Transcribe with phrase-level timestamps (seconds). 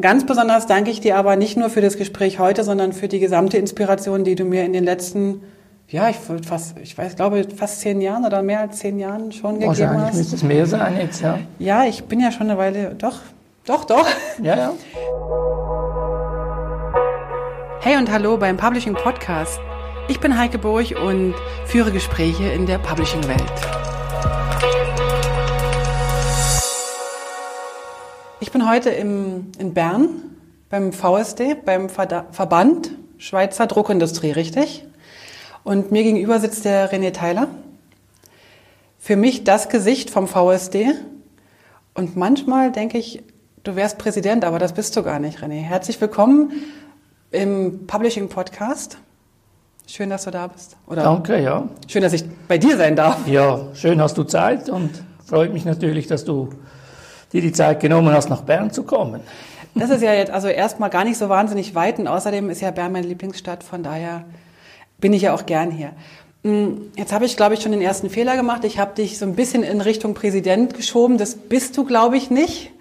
[0.00, 3.18] Ganz besonders danke ich dir aber nicht nur für das Gespräch heute, sondern für die
[3.18, 5.42] gesamte Inspiration, die du mir in den letzten,
[5.88, 9.58] ja, ich fast, ich weiß, glaube fast zehn Jahren oder mehr als zehn Jahren schon
[9.58, 10.14] gegeben hast.
[10.14, 11.38] Müsste es mehr sein jetzt, ja.
[11.58, 13.18] Ja, ich bin ja schon eine Weile, doch,
[13.66, 14.06] doch, doch.
[14.42, 14.72] Ja, ja.
[17.80, 19.58] Hey und hallo beim Publishing Podcast.
[20.08, 21.34] Ich bin Heike Burg und
[21.66, 23.89] führe Gespräche in der Publishing-Welt.
[28.42, 30.08] Ich bin heute im, in Bern
[30.70, 34.86] beim VSD, beim Ver Verband Schweizer Druckindustrie, richtig?
[35.62, 37.48] Und mir gegenüber sitzt der René Theiler.
[38.98, 40.94] Für mich das Gesicht vom VSD.
[41.92, 43.22] Und manchmal denke ich,
[43.62, 45.60] du wärst Präsident, aber das bist du gar nicht, René.
[45.60, 46.50] Herzlich willkommen
[47.32, 48.96] im Publishing Podcast.
[49.86, 50.78] Schön, dass du da bist.
[50.86, 51.68] Oder Danke, ja.
[51.88, 53.28] Schön, dass ich bei dir sein darf.
[53.28, 56.48] Ja, schön hast du Zeit und freut mich natürlich, dass du
[57.32, 59.20] dir die Zeit genommen hast, nach Bern zu kommen.
[59.74, 62.70] Das ist ja jetzt also erstmal gar nicht so wahnsinnig weit und außerdem ist ja
[62.70, 64.24] Bern meine Lieblingsstadt, von daher
[64.98, 65.92] bin ich ja auch gern hier.
[66.42, 68.64] Hm, jetzt habe ich, glaube ich, schon den ersten Fehler gemacht.
[68.64, 71.18] Ich habe dich so ein bisschen in Richtung Präsident geschoben.
[71.18, 72.72] Das bist du, glaube ich, nicht.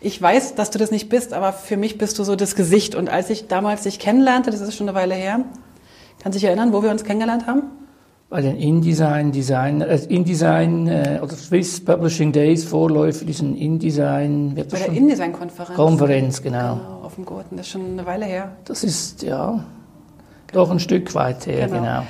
[0.00, 2.94] Ich weiß, dass du das nicht bist, aber für mich bist du so das Gesicht.
[2.94, 5.40] Und als ich damals dich kennenlernte, das ist schon eine Weile her,
[6.22, 7.62] kannst du dich erinnern, wo wir uns kennengelernt haben?
[8.28, 14.54] Bei den InDesign Design, äh, InDesign äh, oder Swiss Publishing Days Vorläufe diesen InDesign.
[14.54, 15.76] Bei der InDesign Konferenz.
[15.76, 16.76] Konferenz, genau.
[16.76, 18.56] Genau, auf dem Gurten, das ist schon eine Weile her.
[18.64, 19.64] Das ist ja
[20.48, 20.64] genau.
[20.64, 21.80] doch ein Stück weit her, genau.
[21.80, 22.02] genau.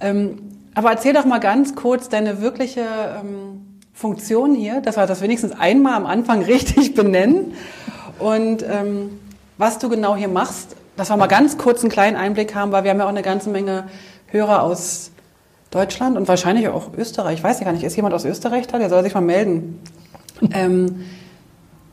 [0.00, 0.38] Ähm,
[0.74, 2.82] aber erzähl doch mal ganz kurz deine wirkliche
[3.20, 7.52] ähm, Funktion hier, dass wir das wenigstens einmal am Anfang richtig benennen
[8.20, 9.18] und ähm,
[9.58, 12.84] was du genau hier machst, dass wir mal ganz kurz einen kleinen Einblick haben, weil
[12.84, 13.84] wir haben ja auch eine ganze Menge
[14.28, 15.10] Hörer aus
[15.74, 17.38] Deutschland und wahrscheinlich auch Österreich.
[17.38, 18.78] Ich weiß ja gar nicht, ist jemand aus Österreich da?
[18.78, 19.80] Der soll sich mal melden.
[20.52, 21.00] ähm,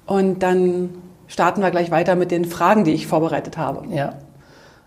[0.05, 0.89] und dann
[1.27, 3.83] starten wir gleich weiter mit den Fragen, die ich vorbereitet habe.
[3.93, 4.13] Ja.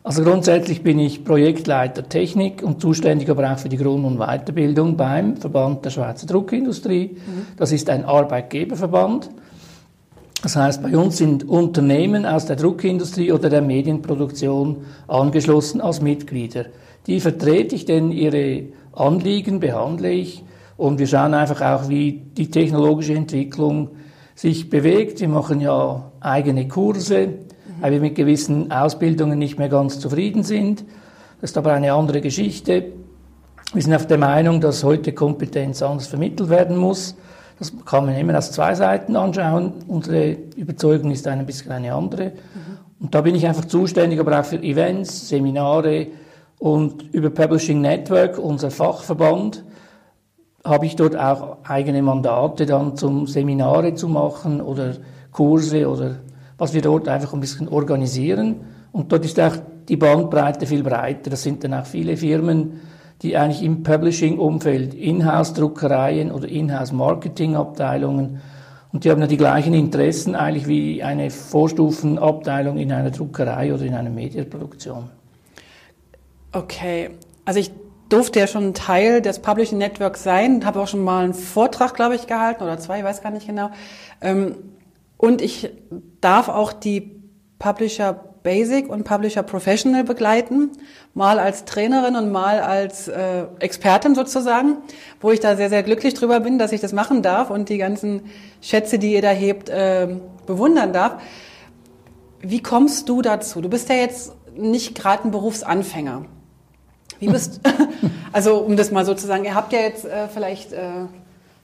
[0.03, 4.99] Also grundsätzlich bin ich Projektleiter Technik und zuständig aber auch für die Grund- und Weiterbildung
[4.99, 7.16] beim Verband der Schweizer Druckindustrie.
[7.16, 7.47] Mhm.
[7.56, 9.31] Das ist ein Arbeitgeberverband.
[10.43, 16.67] Das heißt, bei uns sind Unternehmen aus der Druckindustrie oder der Medienproduktion angeschlossen als Mitglieder.
[17.06, 20.44] Die vertrete ich denn ihre Anliegen behandle ich
[20.77, 23.91] und wir schauen einfach auch, wie die technologische Entwicklung
[24.34, 25.21] sich bewegt.
[25.21, 27.28] Wir machen ja eigene Kurse,
[27.81, 30.84] weil wir mit gewissen Ausbildungen nicht mehr ganz zufrieden sind.
[31.41, 32.87] Das ist aber eine andere Geschichte.
[33.73, 37.17] Wir sind auf der Meinung, dass heute Kompetenz anders vermittelt werden muss.
[37.59, 39.75] Das kann man immer aus zwei Seiten anschauen.
[39.87, 42.26] Unsere Überzeugung ist ein bisschen eine andere.
[42.26, 42.78] Mhm.
[43.00, 46.09] Und da bin ich einfach zuständig, aber auch für Events, Seminare,
[46.59, 49.64] und über Publishing Network, unser Fachverband,
[50.64, 54.94] habe ich dort auch eigene Mandate dann zum Seminare zu machen oder
[55.31, 56.16] Kurse oder
[56.56, 58.62] was wir dort einfach ein bisschen organisieren.
[58.93, 59.56] Und dort ist auch
[59.88, 61.28] die Bandbreite viel breiter.
[61.28, 62.81] Das sind dann auch viele Firmen,
[63.22, 68.41] die eigentlich im Publishing-Umfeld Inhouse-Druckereien oder Inhouse-Marketing-Abteilungen
[68.94, 73.82] und die haben ja die gleichen Interessen eigentlich wie eine Vorstufenabteilung in einer Druckerei oder
[73.82, 75.10] in einer Medienproduktion.
[76.52, 77.10] Okay,
[77.44, 77.72] also ich
[78.08, 82.14] durfte ja schon Teil des Publishing Networks sein, habe auch schon mal einen Vortrag, glaube
[82.14, 83.70] ich, gehalten oder zwei, ich weiß gar nicht genau.
[84.20, 84.54] Ähm,
[85.16, 85.70] und ich
[86.20, 87.20] darf auch die
[87.58, 90.71] Publisher Basic und Publisher Professional begleiten,
[91.15, 94.77] mal als Trainerin und mal als äh, Expertin sozusagen,
[95.21, 97.78] wo ich da sehr, sehr glücklich drüber bin, dass ich das machen darf und die
[97.78, 100.06] ganzen Schätze, die ihr da hebt, äh,
[100.47, 101.21] bewundern darf.
[102.41, 103.60] Wie kommst du dazu?
[103.60, 106.26] Du bist ja jetzt nicht gerade ein Berufsanfänger.
[107.19, 107.61] Wie bist
[108.32, 111.06] Also um das mal so zu sagen, ihr habt ja jetzt äh, vielleicht, äh,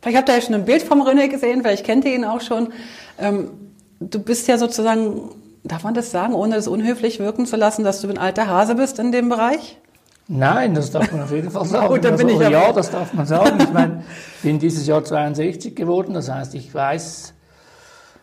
[0.00, 2.40] vielleicht habt ihr ja schon ein Bild vom René gesehen, vielleicht kennt ihr ihn auch
[2.40, 2.72] schon.
[3.18, 3.50] Ähm,
[3.98, 5.30] du bist ja sozusagen,
[5.64, 8.74] darf man das sagen, ohne es unhöflich wirken zu lassen, dass du ein alter Hase
[8.74, 9.78] bist in dem Bereich?
[10.28, 11.88] Nein, das darf man auf jeden Fall sagen.
[11.88, 13.58] Gut, dann bin also, ich ja, das darf man sagen.
[13.60, 14.04] Ich meine,
[14.42, 17.34] bin dieses Jahr 62 geworden, das heißt, ich weiß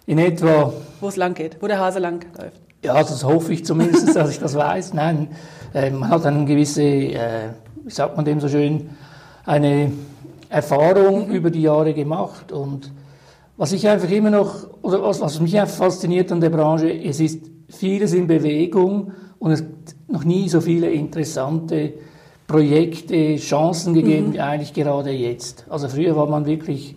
[0.06, 0.72] in etwa...
[1.02, 2.62] Wo es lang geht, wo der Hase lang läuft.
[2.84, 4.94] Ja, das hoffe ich zumindest, dass ich das weiß.
[4.94, 5.30] Nein,
[5.74, 7.50] äh, man hat eine gewisse, äh,
[7.84, 8.92] wie sagt man dem so schön,
[9.46, 9.92] eine
[10.48, 12.54] Erfahrung über die Jahre gemacht.
[12.54, 12.92] Und
[13.58, 17.20] was ich einfach immer noch, oder was, was mich einfach fasziniert an der Branche, es
[17.20, 19.64] ist vieles in Bewegung und es
[20.08, 21.94] noch nie so viele interessante
[22.46, 24.34] Projekte, Chancen gegeben, mhm.
[24.34, 25.66] wie eigentlich gerade jetzt.
[25.70, 26.96] Also früher war man wirklich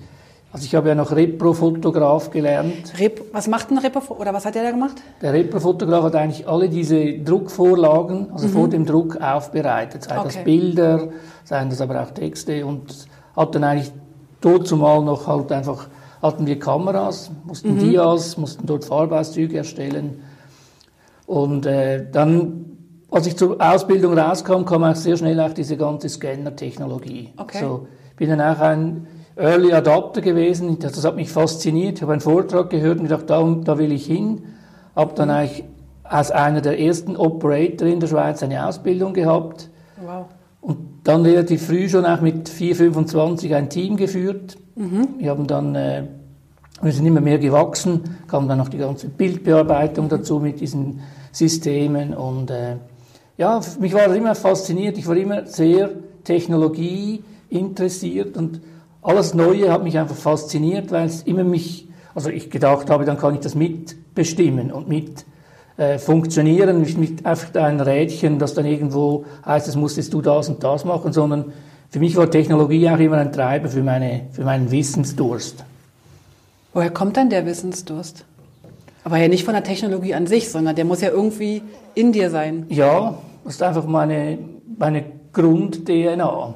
[0.52, 2.92] also ich habe ja noch Repro-Fotograf gelernt.
[2.98, 4.96] Rep was macht ein Repro oder was hat der da gemacht?
[5.22, 8.52] Der Repro-Fotograf hat eigentlich alle diese Druckvorlagen, also mhm.
[8.52, 10.24] vor dem Druck aufbereitet, sei okay.
[10.24, 11.08] das Bilder,
[11.44, 13.92] seien das aber auch Texte und hat dann eigentlich
[14.40, 15.86] dort zumal noch halt einfach
[16.22, 17.78] hatten wir Kameras, mussten mhm.
[17.78, 20.20] Dias, mussten dort Farbauszüge erstellen
[21.26, 22.66] Und äh, dann,
[23.10, 27.30] als ich zur Ausbildung rauskam, kam auch sehr schnell auch diese ganze Scanner-Technologie.
[27.36, 27.58] Okay.
[27.60, 27.86] So,
[28.16, 29.06] bin dann auch ein
[29.36, 30.78] Early Adapter gewesen.
[30.78, 31.96] Das, das hat mich fasziniert.
[31.96, 34.42] Ich habe einen Vortrag gehört und gedacht, da, da will ich hin.
[34.94, 35.64] Habe dann eigentlich
[36.02, 39.70] als einer der ersten Operator in der Schweiz eine Ausbildung gehabt.
[40.04, 40.26] Wow.
[40.60, 44.58] Und dann relativ früh schon auch mit 4, 25 ein Team geführt.
[44.74, 46.04] Wir haben dann, äh,
[46.80, 51.00] wir sind immer mehr gewachsen, kam dann noch die ganze Bildbearbeitung dazu mit diesen
[51.32, 52.76] Systemen und äh,
[53.36, 54.98] ja, mich war das immer fasziniert.
[54.98, 55.90] Ich war immer sehr
[56.24, 58.60] Technologie interessiert und
[59.02, 63.16] alles Neue hat mich einfach fasziniert, weil es immer mich, also ich gedacht habe, dann
[63.16, 65.24] kann ich das mitbestimmen und mit
[65.78, 70.20] äh, funktionieren, nicht mit einfach ein Rädchen, das dann irgendwo heißt, es musst jetzt du
[70.20, 71.52] das und das machen, sondern
[71.90, 75.64] für mich war Technologie auch immer ein Treiber für, meine, für meinen Wissensdurst.
[76.72, 78.24] Woher kommt dann der Wissensdurst?
[79.02, 81.62] Aber ja nicht von der Technologie an sich, sondern der muss ja irgendwie
[81.94, 82.66] in dir sein.
[82.68, 84.38] Ja, das ist einfach meine,
[84.78, 86.54] meine Grund-DNA.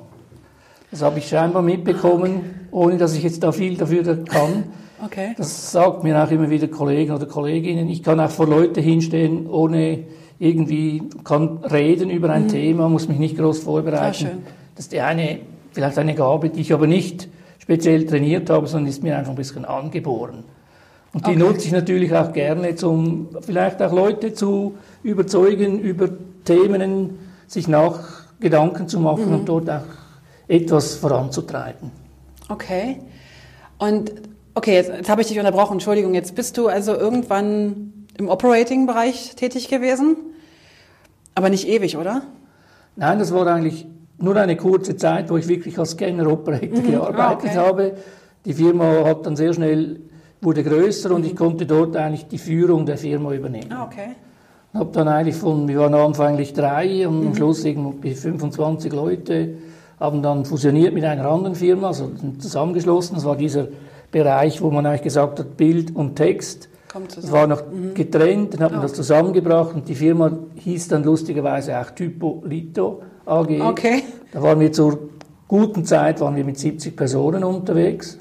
[0.91, 4.65] Das habe ich scheinbar mitbekommen, ohne dass ich jetzt da viel dafür kann.
[5.05, 5.35] Okay.
[5.37, 7.89] Das sagt mir auch immer wieder Kollegen oder Kolleginnen.
[7.89, 10.05] Ich kann auch vor Leute hinstehen, ohne
[10.39, 14.15] irgendwie, kann reden über ein Thema, muss mich nicht groß vorbereiten.
[14.15, 14.43] Sehr schön.
[14.75, 15.41] Das ist die eine,
[15.73, 17.29] vielleicht eine Gabe, die ich aber nicht
[17.59, 20.45] speziell trainiert habe, sondern ist mir einfach ein bisschen angeboren.
[21.13, 21.39] Und die Okay.
[21.39, 26.09] nutze ich natürlich auch gerne, um vielleicht auch Leute zu überzeugen, über
[26.45, 28.01] Themen sich nach
[28.41, 29.35] Gedanken zu machen Mhm.
[29.35, 29.85] und dort auch
[30.49, 31.91] etwas voranzutreiben.
[32.49, 32.99] Okay.
[33.79, 34.13] Und
[34.55, 36.15] okay, jetzt, jetzt habe ich dich unterbrochen, Entschuldigung.
[36.15, 40.17] Jetzt bist du also irgendwann im Operating-Bereich tätig gewesen,
[41.35, 42.23] aber nicht ewig, oder?
[42.97, 43.87] Nein, das war eigentlich
[44.19, 47.69] nur eine kurze Zeit, wo ich wirklich als Scanner-Operator gearbeitet Ah, okay.
[47.69, 47.93] habe.
[48.45, 50.01] Die Firma hat dann sehr schnell,
[50.41, 53.73] wurde größer und ich konnte dort eigentlich die Führung der Firma übernehmen.
[53.73, 54.11] Ah, okay.
[54.75, 59.55] Habe dann eigentlich von, wir waren anfänglich drei und am Schluss irgendwie 25 Leute,
[60.01, 63.15] haben dann fusioniert mit einer anderen Firma, also zusammengeschlossen.
[63.15, 63.69] Das war dieser
[64.11, 66.69] Bereich, wo man eigentlich gesagt hat, Bild und Text.
[67.15, 67.63] Das war noch
[67.95, 73.03] getrennt, dann hat man das zusammengebracht und die Firma hieß dann lustigerweise auch Typo Lito
[73.27, 73.61] AG.
[73.61, 74.03] Okay.
[74.33, 74.99] Da waren wir zur
[75.49, 78.19] guten Zeit, waren wir mit 70 Personen unterwegs.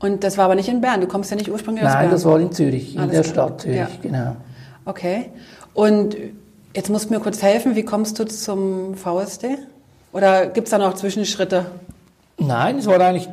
[0.00, 1.00] Und das war aber nicht in Bern.
[1.00, 2.10] Du kommst ja nicht ursprünglich aus Nein, Bern.
[2.12, 3.48] das war in Zürich, in Alles der klar.
[3.48, 3.88] Stadt Zürich, Ja.
[4.00, 4.36] genau.
[4.84, 5.26] Okay.
[5.74, 6.16] Und
[6.74, 7.74] jetzt musst du mir kurz helfen.
[7.74, 9.58] Wie kommst du zum VSD?
[10.12, 11.66] Oder gibt es da noch Zwischenschritte?
[12.38, 13.28] Nein, es war eigentlich,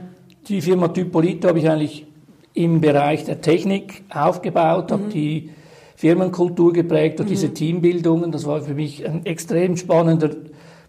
[0.48, 2.08] die Firma Typolito habe ich eigentlich
[2.54, 5.52] im Bereich der Technik aufgebaut, habe die
[5.96, 8.32] Firmenkultur geprägt und diese Teambildungen.
[8.32, 10.32] Das war für mich ein extrem spannender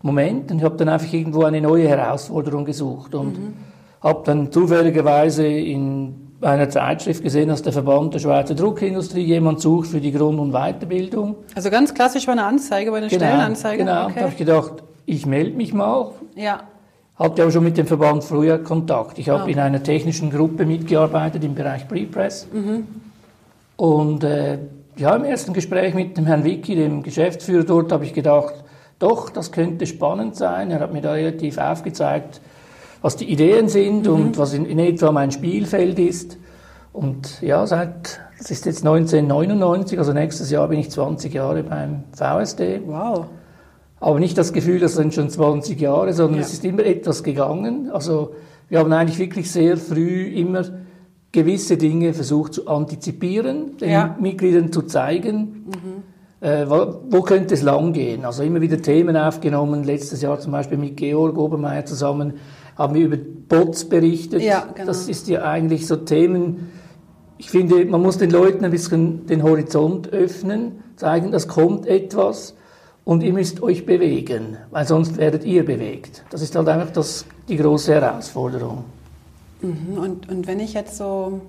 [0.02, 3.36] Moment und ich habe dann einfach irgendwo eine neue Herausforderung gesucht und
[4.02, 9.88] habe dann zufälligerweise in einer Zeitschrift gesehen, dass der Verband der Schweizer Druckindustrie jemand sucht
[9.88, 11.36] für die Grund- und Weiterbildung.
[11.54, 13.78] Also ganz klassisch bei einer Anzeige, bei einer Stellenanzeige.
[13.78, 14.28] Genau, da habe Okay.
[14.30, 14.72] ich gedacht,
[15.06, 16.60] ich melde mich mal, Ja.
[17.18, 19.18] hatte aber schon mit dem Verband früher Kontakt.
[19.18, 19.48] Ich habe Ah.
[19.48, 22.46] in einer technischen Gruppe mitgearbeitet im Bereich Prepress.
[23.76, 24.58] Und äh,
[24.96, 28.54] ja, im ersten Gespräch mit dem Herrn Wicki, dem Geschäftsführer dort, habe ich gedacht,
[28.98, 30.70] doch, das könnte spannend sein.
[30.70, 32.40] Er hat mir da relativ aufgezeigt,
[33.02, 36.38] was die Ideen sind und was in, in etwa mein Spielfeld ist.
[36.92, 42.04] Und ja, seit, das ist jetzt 1999, also nächstes Jahr bin ich 20 Jahre beim
[42.12, 42.80] VSD.
[42.86, 43.26] Wow.
[44.00, 46.46] Aber nicht das Gefühl, das sind schon 20 Jahre, sondern Ja.
[46.46, 47.90] es ist immer etwas gegangen.
[47.92, 48.34] Also
[48.68, 50.64] wir haben eigentlich wirklich sehr früh immer
[51.32, 54.16] gewisse Dinge versucht zu antizipieren, den Ja.
[54.18, 55.66] Mitgliedern zu zeigen,
[56.46, 58.24] äh, wo, wo könnte es lang gehen.
[58.24, 59.82] Also immer wieder Themen aufgenommen.
[59.82, 62.34] Letztes Jahr zum Beispiel mit Georg Obermeier zusammen
[62.78, 64.42] haben wir über Bots berichtet.
[64.42, 64.86] Ja, genau.
[64.86, 66.70] Das ist ja eigentlich so Themen,
[67.36, 72.54] ich finde, man muss den Leuten ein bisschen den Horizont öffnen, zeigen, das kommt etwas
[73.04, 76.24] und ihr müsst euch bewegen, weil sonst werdet ihr bewegt.
[76.30, 78.84] Das ist halt einfach das, die große Herausforderung.
[79.62, 79.98] Mhm.
[79.98, 81.40] Und, und wenn ich jetzt so.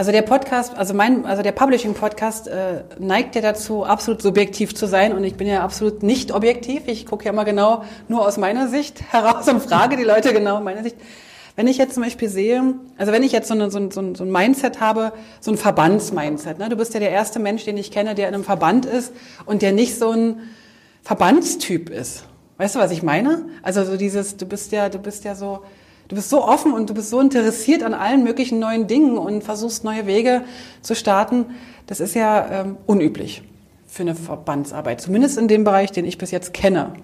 [0.00, 4.86] Also der Podcast, also mein, also der Publishing-Podcast äh, neigt ja dazu, absolut subjektiv zu
[4.86, 6.84] sein und ich bin ja absolut nicht objektiv.
[6.86, 10.56] Ich gucke ja immer genau nur aus meiner Sicht heraus und frage die Leute genau
[10.56, 10.96] in meiner Sicht.
[11.54, 14.00] Wenn ich jetzt zum Beispiel sehe, also wenn ich jetzt so, eine, so, ein, so
[14.00, 16.70] ein so ein Mindset habe, so ein Verbandsmindset, ne?
[16.70, 19.12] du bist ja der erste Mensch, den ich kenne, der in einem Verband ist
[19.44, 20.40] und der nicht so ein
[21.02, 22.24] Verbandstyp ist.
[22.56, 23.50] Weißt du, was ich meine?
[23.62, 25.60] Also so dieses, du bist ja, du bist ja so,
[26.10, 29.42] du bist so offen und du bist so interessiert an allen möglichen neuen Dingen und
[29.42, 30.42] versuchst neue Wege
[30.82, 31.46] zu starten.
[31.86, 33.42] Das ist ja ähm, unüblich
[33.86, 36.94] für eine Verbandsarbeit, zumindest in dem Bereich, den ich bis jetzt kenne.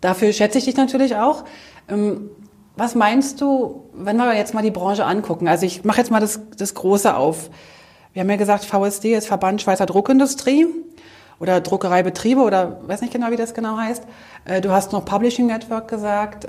[0.00, 1.44] Dafür schätze ich dich natürlich auch.
[1.88, 2.30] Ähm,
[2.76, 5.48] was meinst du, wenn wir jetzt mal die Branche angucken?
[5.48, 7.50] Also ich mache jetzt mal das, das Große auf.
[8.12, 10.66] Wir haben ja gesagt, VSD ist Verband Schweizer Druckindustrie.
[11.40, 14.04] oder Druckereibetriebe oder weiß nicht genau, wie das genau heißt.
[14.44, 16.46] Äh, du hast noch Publishing Network gesagt.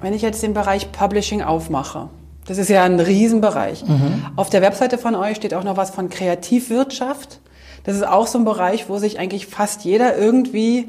[0.00, 2.08] Wenn ich jetzt den Bereich Publishing aufmache,
[2.46, 3.84] das ist ja ein Riesenbereich.
[3.84, 4.26] Mhm.
[4.36, 7.40] Auf der Webseite von euch steht auch noch was von Kreativwirtschaft.
[7.84, 10.88] Das ist auch so ein Bereich, wo sich eigentlich fast jeder irgendwie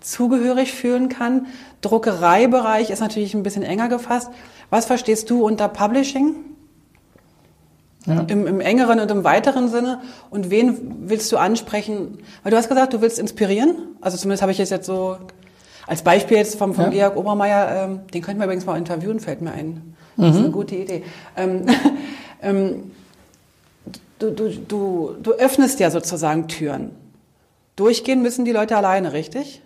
[0.00, 1.46] zugehörig fühlen kann.
[1.80, 4.30] Druckereibereich ist natürlich ein bisschen enger gefasst.
[4.70, 6.34] Was verstehst du unter Publishing?
[8.06, 8.20] Ja.
[8.28, 10.00] Im, Im engeren und im weiteren Sinne.
[10.30, 12.18] Und wen willst du ansprechen?
[12.42, 13.76] Weil du hast gesagt, du willst inspirieren.
[14.00, 15.18] Also zumindest habe ich es jetzt so
[15.86, 16.90] als Beispiel jetzt vom, vom ja.
[16.90, 19.94] Georg Obermeier, ähm, den könnten wir übrigens mal interviewen, fällt mir ein.
[20.16, 20.52] Das ist eine mhm.
[20.52, 21.02] gute Idee.
[21.36, 21.66] Ähm,
[22.42, 22.90] ähm,
[24.18, 26.90] du, du, du, du öffnest ja sozusagen Türen.
[27.76, 29.62] Durchgehen müssen die Leute alleine, richtig?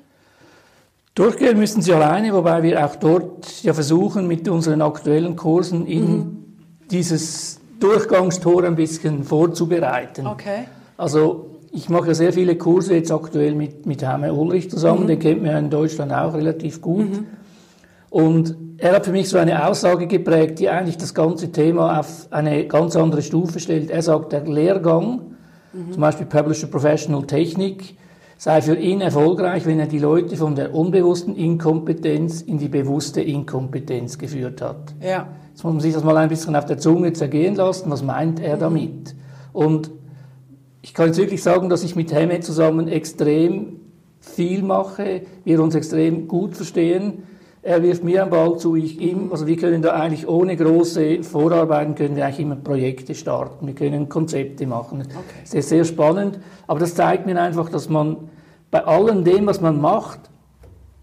[1.14, 6.10] Durchgehen müssen sie alleine, wobei wir auch dort ja versuchen, mit unseren aktuellen Kursen in
[6.10, 6.44] mhm.
[6.90, 10.26] dieses Durchgangstor ein bisschen vorzubereiten.
[10.26, 10.64] Okay.
[10.96, 15.08] Also ich mache ja sehr viele Kurse jetzt aktuell mit, mit Heime Ulrich zusammen, mhm.
[15.08, 17.10] den kennt man ja in Deutschland auch relativ gut.
[17.10, 17.26] Mhm.
[18.10, 22.26] Und er hat für mich so eine Aussage geprägt, die eigentlich das ganze Thema auf
[22.30, 23.90] eine ganz andere Stufe stellt.
[23.90, 25.36] Er sagt, der Lehrgang,
[25.72, 25.92] mhm.
[25.92, 27.96] zum Beispiel Publisher Professional Technik,
[28.36, 33.20] sei für ihn erfolgreich, wenn er die Leute von der unbewussten Inkompetenz in die bewusste
[33.20, 34.94] Inkompetenz geführt hat.
[35.00, 35.28] Ja.
[35.50, 37.90] Jetzt muss man sich das mal ein bisschen auf der Zunge zergehen lassen.
[37.90, 39.14] Was meint er damit?
[39.52, 39.90] Und
[40.82, 43.80] ich kann jetzt wirklich sagen, dass ich mit Hemme zusammen extrem
[44.20, 47.24] viel mache, wir uns extrem gut verstehen.
[47.62, 49.32] Er wirft mir einen Ball zu, ich ihm.
[49.32, 53.66] Also wir können da eigentlich ohne große Vorarbeiten können wir eigentlich immer Projekte starten.
[53.66, 55.02] Wir können Konzepte machen.
[55.02, 55.40] Okay.
[55.42, 56.38] Das ist sehr spannend.
[56.66, 58.16] Aber das zeigt mir einfach, dass man
[58.70, 60.20] bei allem dem, was man macht,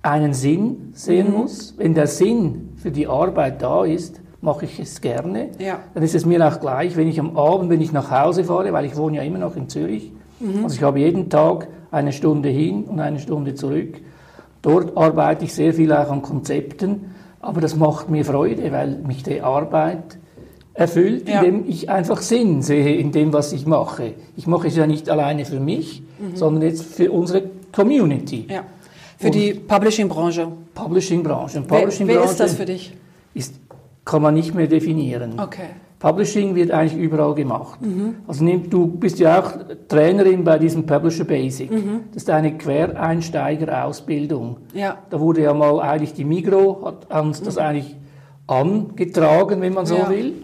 [0.02, 1.38] einen Sinn sehen mhm.
[1.38, 1.76] muss.
[1.78, 5.50] Wenn der Sinn für die Arbeit da ist, mache ich es gerne.
[5.60, 5.82] Ja.
[5.94, 8.72] Dann ist es mir auch gleich, wenn ich am Abend, wenn ich nach Hause fahre,
[8.72, 10.10] weil ich wohne ja immer noch in Zürich.
[10.40, 10.64] Mhm.
[10.64, 14.00] Also ich habe jeden Tag eine Stunde hin und eine Stunde zurück.
[14.62, 19.22] Dort arbeite ich sehr viel auch an Konzepten, aber das macht mir Freude, weil mich
[19.22, 20.18] die Arbeit
[20.74, 21.42] erfüllt, ja.
[21.42, 24.14] indem ich einfach Sinn sehe in dem, was ich mache.
[24.38, 26.38] Ich mache es ja nicht alleine für mich, mhm.
[26.38, 28.48] sondern jetzt für unsere Community.
[28.50, 28.64] Ja.
[29.18, 30.48] Für und die Publishing-Branche.
[30.74, 31.62] Publishing-Branche.
[31.62, 32.94] Publishing wer, wer ist das für dich?
[33.34, 33.56] Ist,
[34.08, 35.34] kann man nicht mehr definieren.
[35.38, 35.68] Okay.
[36.00, 37.82] Publishing wird eigentlich überall gemacht.
[37.82, 38.16] Mhm.
[38.28, 39.52] Also du bist ja auch
[39.90, 41.70] Trainerin bei diesem Publisher Basic.
[41.70, 42.06] Mhm.
[42.14, 44.60] Das ist eine Quereinsteigerausbildung.
[44.74, 45.00] Ja.
[45.10, 47.62] Da wurde ja mal eigentlich die Migro, hat uns das mhm.
[47.62, 47.98] eigentlich
[48.48, 50.10] angetragen, wenn man so ja.
[50.10, 50.36] will.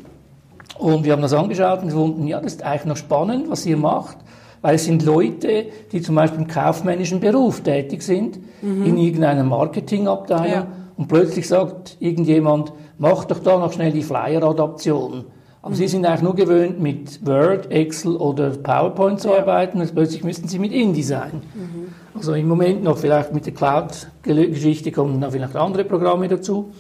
[0.77, 3.77] Und wir haben das angeschaut und gefunden, ja, das ist eigentlich noch spannend, was ihr
[3.77, 4.17] macht.
[4.61, 8.85] Weil es sind Leute, die zum Beispiel im kaufmännischen Beruf tätig sind, mhm.
[8.85, 10.51] in irgendeiner Marketingabteilung.
[10.51, 10.67] Ja.
[10.97, 15.25] Und plötzlich sagt irgendjemand, mach doch da noch schnell die Flyer-Adaption.
[15.63, 19.37] Aber Sie sind eigentlich nur gewöhnt, mit Word, Excel oder PowerPoint zu ja.
[19.37, 21.41] arbeiten und plötzlich müssten Sie mit InDesign.
[21.53, 21.93] Mhm.
[22.13, 26.71] Also im Moment noch vielleicht mit der Cloud-Geschichte kommen noch vielleicht andere Programme dazu.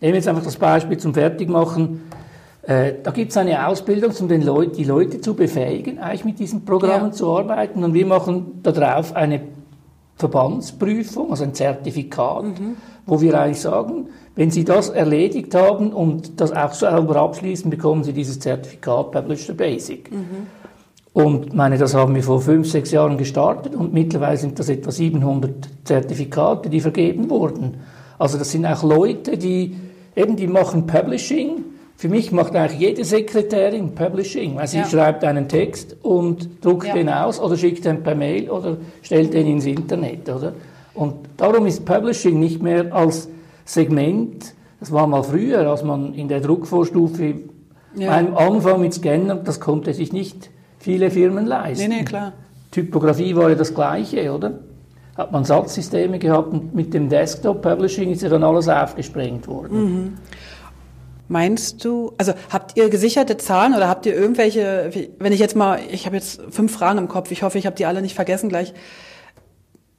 [0.00, 2.00] Nehmen wir jetzt einfach das Beispiel zum Fertigmachen.
[2.62, 6.38] Äh, da gibt es eine Ausbildung, um den Leut, die Leute zu befähigen, eigentlich mit
[6.38, 7.12] diesen Programmen ja.
[7.12, 7.84] zu arbeiten.
[7.84, 9.42] Und wir machen darauf eine
[10.20, 12.76] Verbandsprüfung, also ein Zertifikat, mhm.
[13.06, 18.04] wo wir eigentlich sagen, wenn Sie das erledigt haben und das auch sauber abschließen, bekommen
[18.04, 20.10] Sie dieses Zertifikat Publisher Basic.
[20.12, 20.46] Mhm.
[21.12, 24.92] Und meine, das haben wir vor fünf, sechs Jahren gestartet und mittlerweile sind das etwa
[24.92, 27.78] 700 Zertifikate, die vergeben wurden.
[28.18, 29.76] Also das sind auch Leute, die
[30.14, 31.64] eben, die machen Publishing.
[32.00, 34.86] Für mich macht eigentlich jede Sekretärin Publishing, weil sie ja.
[34.86, 36.94] schreibt einen Text und druckt ja.
[36.94, 40.54] den aus oder schickt den per Mail oder stellt den ins Internet, oder?
[40.94, 43.28] Und darum ist Publishing nicht mehr als
[43.66, 44.54] Segment.
[44.80, 47.34] Das war mal früher, als man in der Druckvorstufe
[47.96, 48.10] ja.
[48.10, 51.86] beim Anfang mit Scanner, das konnte sich nicht viele Firmen leisten.
[51.86, 52.32] Nee, nee, klar.
[52.70, 54.54] Typografie war ja das Gleiche, oder?
[55.18, 59.84] Hat man Satzsysteme gehabt und mit dem Desktop-Publishing ist ja dann alles aufgesprengt worden.
[59.84, 60.12] Mhm.
[61.32, 65.78] Meinst du, also habt ihr gesicherte Zahlen oder habt ihr irgendwelche, wenn ich jetzt mal,
[65.88, 68.48] ich habe jetzt fünf Fragen im Kopf, ich hoffe, ich habe die alle nicht vergessen
[68.48, 68.74] gleich.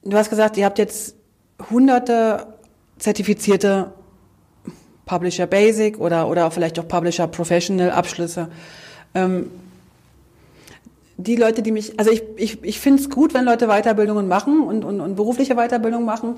[0.04, 1.16] Du hast gesagt, ihr habt jetzt
[1.70, 2.48] hunderte
[2.98, 3.94] zertifizierte
[5.06, 8.50] Publisher Basic oder, oder vielleicht auch Publisher Professional Abschlüsse.
[9.14, 9.50] Ähm,
[11.22, 14.62] die Leute, die mich, also ich, ich, ich finde es gut, wenn Leute Weiterbildungen machen
[14.62, 16.36] und, und, und berufliche Weiterbildung machen.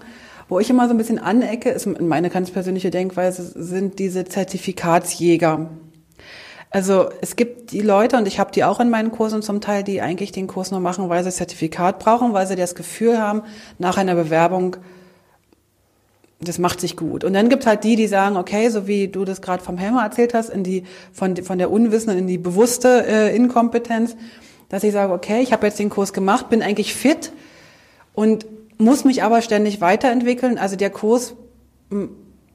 [0.49, 5.71] Wo ich immer so ein bisschen anecke, ist meine ganz persönliche Denkweise, sind diese Zertifikatsjäger.
[6.71, 9.85] Also es gibt die Leute, und ich habe die auch in meinen Kursen zum Teil,
[9.85, 13.43] die eigentlich den Kurs nur machen, weil sie Zertifikat brauchen, weil sie das Gefühl haben,
[13.79, 14.77] nach einer Bewerbung
[16.41, 17.25] das macht sich gut.
[17.25, 20.03] Und dann gibt halt die, die sagen, okay, so wie du das gerade vom Helmer
[20.03, 24.17] erzählt hast, in die von, von der Unwissen in die bewusste äh, Inkompetenz.
[24.69, 27.33] Dass ich sage, okay, ich habe jetzt den Kurs gemacht, bin eigentlich fit
[28.15, 28.47] und
[28.79, 30.59] muss mich aber ständig weiterentwickeln.
[30.59, 31.35] Also der Kurs,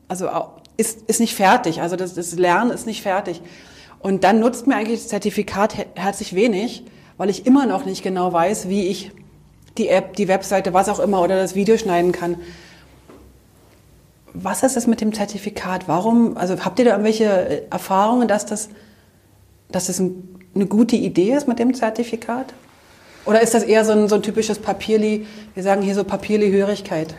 [0.08, 0.30] also
[0.78, 1.82] ist, ist nicht fertig.
[1.82, 3.42] Also das, das Lernen ist nicht fertig.
[4.00, 6.86] Und dann nutzt mir eigentlich das Zertifikat herzlich wenig,
[7.18, 9.12] weil ich immer noch nicht genau weiß, wie ich
[9.78, 12.38] die App, die Webseite, was auch immer oder das Video schneiden kann.
[14.34, 15.88] Was ist das mit dem Zertifikat?
[15.88, 18.70] Warum, also habt ihr da irgendwelche äh, Erfahrungen, dass das,
[19.72, 22.54] dass das ein, eine gute Idee ist mit dem Zertifikat?
[23.25, 27.16] Oder ist das eher so ein, so ein typisches Papierli, wir sagen hier so Papierli-Hörigkeit?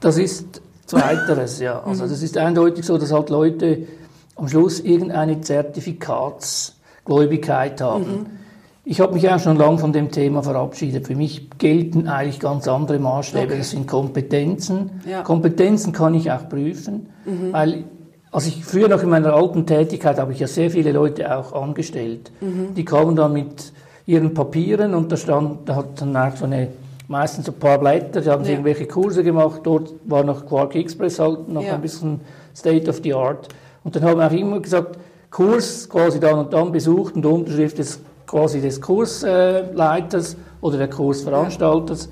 [0.00, 1.82] Das ist zweiteres, ja.
[1.82, 3.86] Also das ist eindeutig so, dass halt Leute
[4.36, 8.02] am Schluss irgendeine Zertifikatsgläubigkeit haben.
[8.02, 8.26] Mhm.
[8.86, 11.06] Ich habe mich auch schon lange von dem Thema verabschiedet.
[11.06, 13.46] Für mich gelten eigentlich ganz andere Maßstäbe.
[13.46, 13.58] Okay.
[13.58, 15.00] Das sind Kompetenzen.
[15.08, 15.22] Ja.
[15.22, 17.52] Kompetenzen kann ich auch prüfen, mhm.
[17.52, 17.84] weil
[18.34, 21.52] also ich früher noch in meiner alten Tätigkeit habe ich ja sehr viele Leute auch
[21.52, 22.32] angestellt.
[22.40, 22.74] Mhm.
[22.74, 23.72] Die kamen dann mit
[24.06, 26.68] ihren Papieren und da stand, da hat dann auch so eine
[27.06, 28.50] meistens ein paar Blätter, die haben ja.
[28.50, 29.60] irgendwelche Kurse gemacht.
[29.62, 31.74] Dort war noch Quark Express halt noch ja.
[31.74, 32.22] ein bisschen
[32.56, 33.48] State of the Art.
[33.84, 34.98] Und dann haben wir auch immer gesagt,
[35.30, 42.08] Kurs quasi dann und dann besucht und Unterschrift des quasi des Kursleiters oder der Kursveranstalters.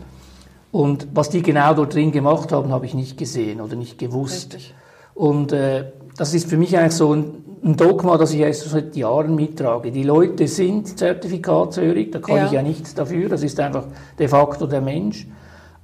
[0.70, 4.54] Und was die genau dort drin gemacht haben, habe ich nicht gesehen oder nicht gewusst.
[4.54, 4.74] Richtig.
[5.14, 8.94] Und äh, das ist für mich eigentlich so ein, ein Dogma, das ich erst seit
[8.94, 9.90] Jahren mittrage.
[9.90, 12.46] Die Leute sind zertifikatshörig, da kann ja.
[12.46, 13.86] ich ja nichts dafür, das ist einfach
[14.20, 15.26] de facto der Mensch.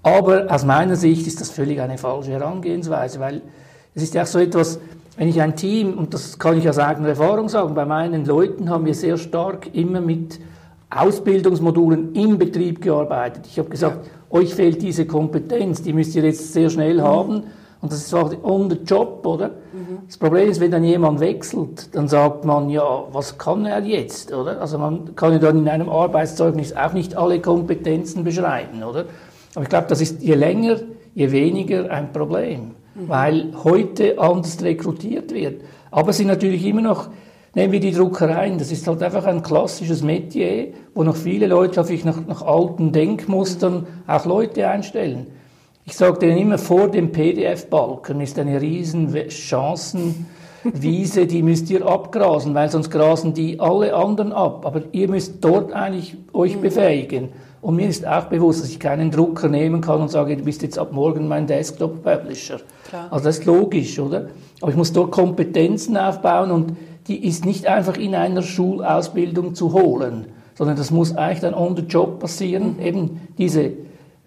[0.04, 3.42] Aber aus meiner Sicht ist das völlig eine falsche Herangehensweise, weil
[3.96, 4.78] es ist ja auch so etwas,
[5.16, 8.70] wenn ich ein Team, und das kann ich aus eigener Erfahrung sagen, bei meinen Leuten
[8.70, 10.38] haben wir sehr stark immer mit
[10.88, 13.48] Ausbildungsmodulen im Betrieb gearbeitet.
[13.48, 14.38] Ich habe gesagt, ja.
[14.38, 17.02] euch fehlt diese Kompetenz, die müsst ihr jetzt sehr schnell mhm.
[17.02, 17.42] haben.
[17.80, 19.50] Und das ist auch on the job, oder?
[19.98, 20.06] Mhm.
[20.06, 24.32] Das Problem ist, wenn dann jemand wechselt, dann sagt man, ja, was kann er jetzt,
[24.32, 24.60] oder?
[24.60, 29.04] Also man kann ja dann in einem Arbeitszeugnis auch nicht alle Kompetenzen beschreiben, oder?
[29.54, 30.76] Aber ich glaube, das ist je länger,
[31.14, 32.72] je weniger ein Problem
[33.06, 35.62] weil heute anders rekrutiert wird.
[35.90, 37.08] Aber es sind natürlich immer noch,
[37.54, 41.80] nehmen wir die Druckereien, das ist halt einfach ein klassisches Metier, wo noch viele Leute
[41.80, 45.28] auf nach, nach alten Denkmustern auch Leute einstellen.
[45.88, 52.54] Ich sage denen immer, vor dem PDF-Balken ist eine riesen Chancenwiese, die müsst ihr abgrasen,
[52.54, 54.66] weil sonst grasen die alle anderen ab.
[54.66, 56.60] Aber ihr müsst dort eigentlich euch mhm.
[56.60, 57.28] befähigen.
[57.62, 60.60] Und mir ist auch bewusst, dass ich keinen Drucker nehmen kann und sage, du bist
[60.60, 62.60] jetzt ab morgen mein Desktop-Publisher.
[63.08, 64.26] Also das ist logisch, oder?
[64.60, 69.72] Aber ich muss dort Kompetenzen aufbauen und die ist nicht einfach in einer Schulausbildung zu
[69.72, 72.82] holen, sondern das muss eigentlich dann on the job passieren, mhm.
[72.82, 73.72] eben diese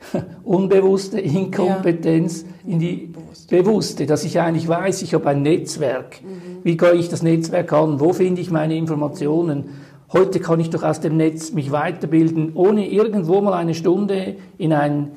[0.43, 2.73] unbewusste Inkompetenz ja.
[2.73, 3.55] in die bewusste.
[3.55, 6.21] bewusste, dass ich eigentlich weiß, ich habe ein Netzwerk.
[6.21, 6.59] Mhm.
[6.63, 7.99] Wie gehe ich das Netzwerk an?
[7.99, 9.69] Wo finde ich meine Informationen?
[10.13, 14.73] Heute kann ich doch aus dem Netz mich weiterbilden, ohne irgendwo mal eine Stunde in
[14.73, 15.11] ein,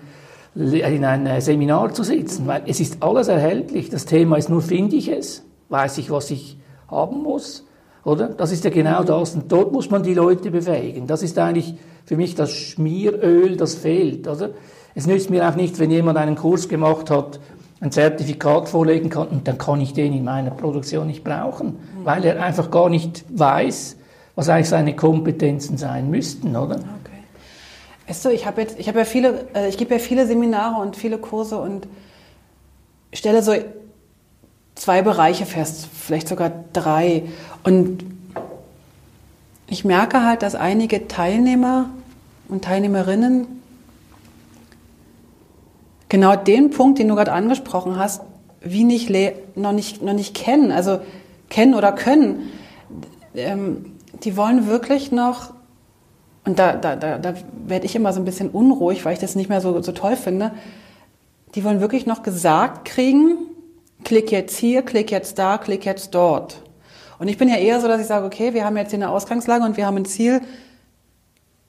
[0.55, 3.91] in ein äh, Seminar zu sitzen, weil es ist alles erhältlich.
[3.91, 5.45] Das Thema ist nur, finde ich es?
[5.69, 7.67] Weiß ich, was ich haben muss?
[8.05, 8.29] Oder?
[8.29, 9.35] Das ist ja genau das.
[9.35, 11.07] Und dort muss man die Leute befähigen.
[11.07, 14.29] Das ist eigentlich für mich das Schmieröl, das fehlt.
[14.29, 14.51] Oder?
[14.95, 17.41] Es nützt mir auch nicht, wenn jemand einen Kurs gemacht hat,
[17.81, 22.25] ein Zertifikat vorlegen kann und dann kann ich den in meiner Produktion nicht brauchen, weil
[22.25, 23.97] er einfach gar nicht weiß,
[24.37, 26.77] was eigentlich seine Kompetenzen sein müssten, oder?
[26.77, 27.23] Okay.
[28.07, 30.81] Weißt du, ich habe jetzt, ich habe ja viele, äh, ich gebe ja viele Seminare
[30.81, 31.87] und viele Kurse und
[33.13, 33.53] stelle so
[34.75, 37.25] zwei Bereiche fest, vielleicht sogar drei.
[37.63, 38.05] Und
[39.69, 41.91] ich merke halt, dass einige Teilnehmer
[42.49, 43.47] und Teilnehmerinnen
[46.09, 48.23] genau den Punkt, den du gerade angesprochen hast,
[48.61, 49.11] wie nicht
[49.57, 51.01] noch nicht noch nicht kennen, also
[51.51, 52.51] kennen oder können.
[53.35, 55.53] Ähm, die wollen wirklich noch,
[56.45, 57.35] und da, da, da, da
[57.67, 60.17] werde ich immer so ein bisschen unruhig, weil ich das nicht mehr so, so toll
[60.17, 60.53] finde,
[61.55, 63.37] die wollen wirklich noch gesagt kriegen,
[64.05, 66.63] klick jetzt hier, klick jetzt da, klick jetzt dort.
[67.19, 69.11] Und ich bin ja eher so, dass ich sage, okay, wir haben jetzt hier eine
[69.11, 70.41] Ausgangslage und wir haben ein Ziel.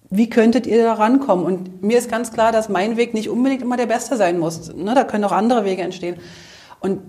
[0.10, 1.46] Wie könntet ihr da rankommen?
[1.46, 4.74] Und mir ist ganz klar, dass mein Weg nicht unbedingt immer der beste sein muss.
[4.74, 6.18] Ne, da können auch andere Wege entstehen.
[6.80, 7.00] Und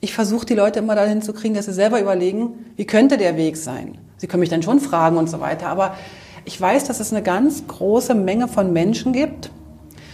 [0.00, 3.36] ich versuche die Leute immer dahin zu kriegen, dass sie selber überlegen, wie könnte der
[3.36, 3.98] Weg sein?
[4.18, 5.68] Sie können mich dann schon fragen und so weiter.
[5.68, 5.96] Aber
[6.44, 9.50] ich weiß, dass es eine ganz große Menge von Menschen gibt.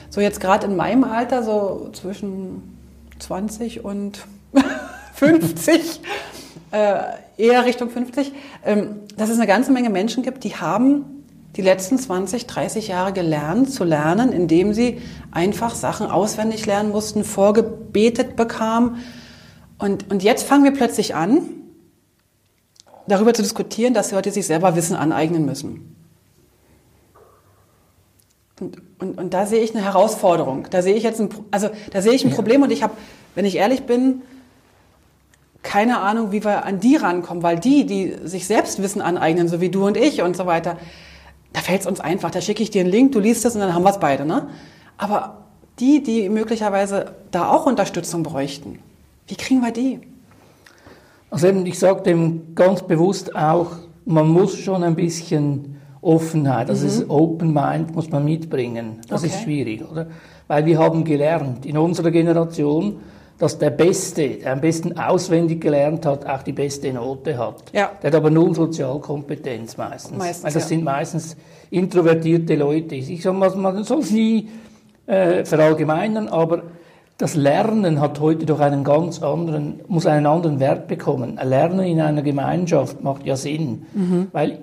[0.09, 2.79] So jetzt gerade in meinem Alter, so zwischen
[3.19, 4.27] 20 und
[5.15, 6.01] 50,
[6.73, 7.03] äh,
[7.37, 8.33] eher Richtung 50,
[8.65, 11.21] ähm, dass es eine ganze Menge Menschen gibt, die haben
[11.57, 15.01] die letzten 20, 30 Jahre gelernt zu lernen, indem sie
[15.33, 18.97] einfach Sachen auswendig lernen mussten, vorgebetet bekamen.
[19.79, 21.43] Und, und jetzt fangen wir plötzlich an,
[23.09, 25.97] darüber zu diskutieren, dass Leute sich selber Wissen aneignen müssen.
[28.61, 30.67] Und, und, und da sehe ich eine Herausforderung.
[30.71, 32.95] Da sehe ich jetzt ein, also da sehe ich ein Problem und ich habe,
[33.35, 34.23] wenn ich ehrlich bin,
[35.63, 39.61] keine Ahnung, wie wir an die rankommen, weil die, die sich selbst Wissen aneignen, so
[39.61, 40.79] wie du und ich und so weiter,
[41.53, 42.31] da fällt es uns einfach.
[42.31, 44.25] Da schicke ich dir einen Link, du liest es und dann haben wir es beide.
[44.25, 44.49] Ne?
[44.97, 45.45] Aber
[45.79, 48.79] die, die möglicherweise da auch Unterstützung bräuchten,
[49.27, 50.01] wie kriegen wir die?
[51.31, 53.73] Also eben, ich sage dem ganz bewusst auch,
[54.05, 57.11] man muss schon ein bisschen Offenheit, also mhm.
[57.11, 59.01] Open Mind muss man mitbringen.
[59.09, 59.33] Das okay.
[59.33, 60.07] ist schwierig, oder?
[60.49, 62.97] Weil wir haben gelernt in unserer Generation,
[63.41, 67.63] dass der Beste, der am besten auswendig gelernt hat, auch die beste Note hat.
[67.73, 67.91] Ja.
[68.03, 70.19] Der hat aber null Sozialkompetenz meistens.
[70.19, 70.69] meistens Weil das ja.
[70.69, 71.37] sind meistens
[71.71, 72.97] introvertierte Leute.
[72.97, 74.51] Ich sage mal, man soll es nie
[75.07, 76.65] äh, verallgemeinern, aber
[77.17, 81.41] das Lernen hat heute doch einen ganz anderen, muss einen anderen Wert bekommen.
[81.43, 83.87] Lernen in einer Gemeinschaft macht ja Sinn.
[83.95, 84.29] Mhm.
[84.33, 84.59] Weil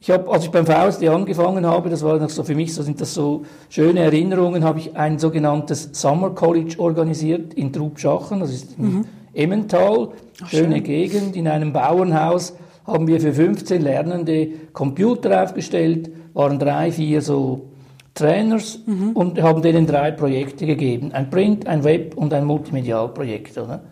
[0.00, 2.82] ich habe, als ich beim VSD angefangen habe, das war noch so für mich, so
[2.82, 8.52] sind das so schöne Erinnerungen, habe ich ein sogenanntes Summer College organisiert in Trubschachen, das
[8.52, 9.04] ist mhm.
[9.34, 10.10] Emmental,
[10.42, 10.84] Ach, schöne schön.
[10.84, 12.54] Gegend, in einem Bauernhaus
[12.86, 17.66] haben wir für 15 Lernende Computer aufgestellt, waren drei, vier so
[18.14, 19.10] Trainers mhm.
[19.12, 23.82] und haben denen drei Projekte gegeben, ein Print, ein Web und ein Multimedialprojekt, oder?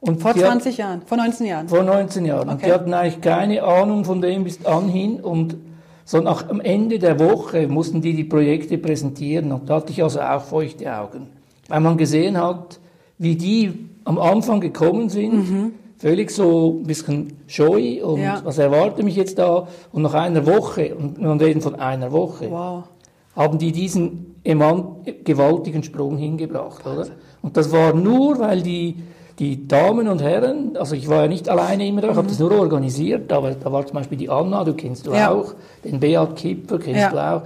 [0.00, 1.68] Und vor 20 Jahren, vor 19 Jahren?
[1.68, 2.48] Vor 19 Jahren.
[2.48, 2.52] Okay.
[2.52, 5.56] Und die hatten eigentlich keine Ahnung von dem bis anhin und
[6.04, 10.02] so nach am Ende der Woche mussten die die Projekte präsentieren und da hatte ich
[10.02, 11.28] also auch feuchte Augen.
[11.68, 12.80] Weil man gesehen hat,
[13.18, 13.72] wie die
[14.04, 15.72] am Anfang gekommen sind, mhm.
[15.98, 18.40] völlig so ein bisschen scheu und ja.
[18.42, 22.50] was erwartet mich jetzt da und nach einer Woche, und wir reden von einer Woche,
[22.50, 22.84] wow.
[23.36, 27.06] haben die diesen gewaltigen Sprung hingebracht, oder?
[27.42, 28.96] Und das war nur, weil die
[29.40, 32.38] die Damen und Herren, also ich war ja nicht alleine immer da, ich habe das
[32.38, 35.30] nur organisiert, aber da war zum Beispiel die Anna, du kennst du ja.
[35.30, 37.10] auch, den Beat Kipper kennst ja.
[37.10, 37.42] du auch.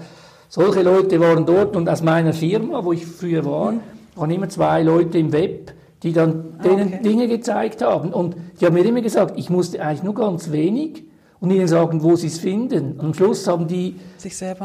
[0.49, 3.81] Solche Leute waren dort und aus meiner Firma, wo ich früher war, mhm.
[4.17, 7.03] waren immer zwei Leute im Web, die dann denen okay.
[7.05, 8.13] Dinge gezeigt haben.
[8.13, 11.05] Und die haben mir immer gesagt, ich musste eigentlich nur ganz wenig
[11.39, 12.95] und ihnen sagen, wo sie es finden.
[12.99, 13.95] Und am Schluss haben die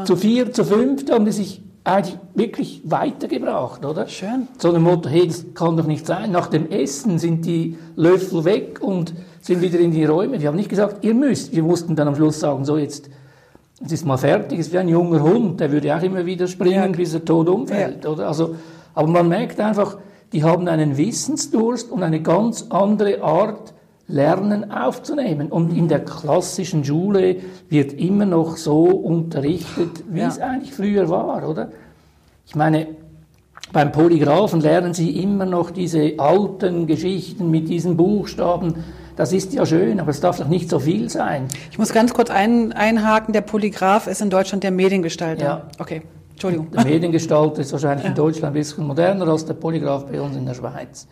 [0.04, 4.06] zu vier, zu fünf, haben die sich eigentlich wirklich weitergebracht, oder?
[4.06, 4.48] Schön.
[4.58, 6.30] So ein Motto, hey, das kann doch nicht sein.
[6.30, 10.40] Nach dem Essen sind die Löffel weg und sind wieder in die Räume.
[10.40, 11.54] Wir haben nicht gesagt, ihr müsst.
[11.54, 13.08] Wir mussten dann am Schluss sagen, so jetzt,
[13.84, 14.58] es ist mal fertig.
[14.58, 16.96] Es ist wie ein junger Hund, der würde auch immer wieder springen, ja.
[16.96, 18.10] bis er tot umfällt, ja.
[18.10, 18.28] oder?
[18.28, 18.56] Also,
[18.94, 19.96] aber man merkt einfach,
[20.32, 23.72] die haben einen Wissensdurst und eine ganz andere Art,
[24.10, 25.48] Lernen aufzunehmen.
[25.50, 27.36] Und in der klassischen Schule
[27.68, 30.28] wird immer noch so unterrichtet, wie ja.
[30.28, 31.70] es eigentlich früher war, oder?
[32.46, 32.88] Ich meine,
[33.72, 38.74] beim Polygraphen lernen Sie immer noch diese alten Geschichten mit diesen Buchstaben.
[39.14, 41.46] Das ist ja schön, aber es darf doch nicht so viel sein.
[41.70, 43.32] Ich muss ganz kurz ein, einhaken.
[43.32, 45.44] Der Polygraph ist in Deutschland der Mediengestalter.
[45.44, 45.66] Ja.
[45.78, 46.70] Okay, Entschuldigung.
[46.72, 48.10] Der Mediengestalter ist wahrscheinlich ja.
[48.10, 51.06] in Deutschland ein bisschen moderner als der Polygraph bei uns in der Schweiz.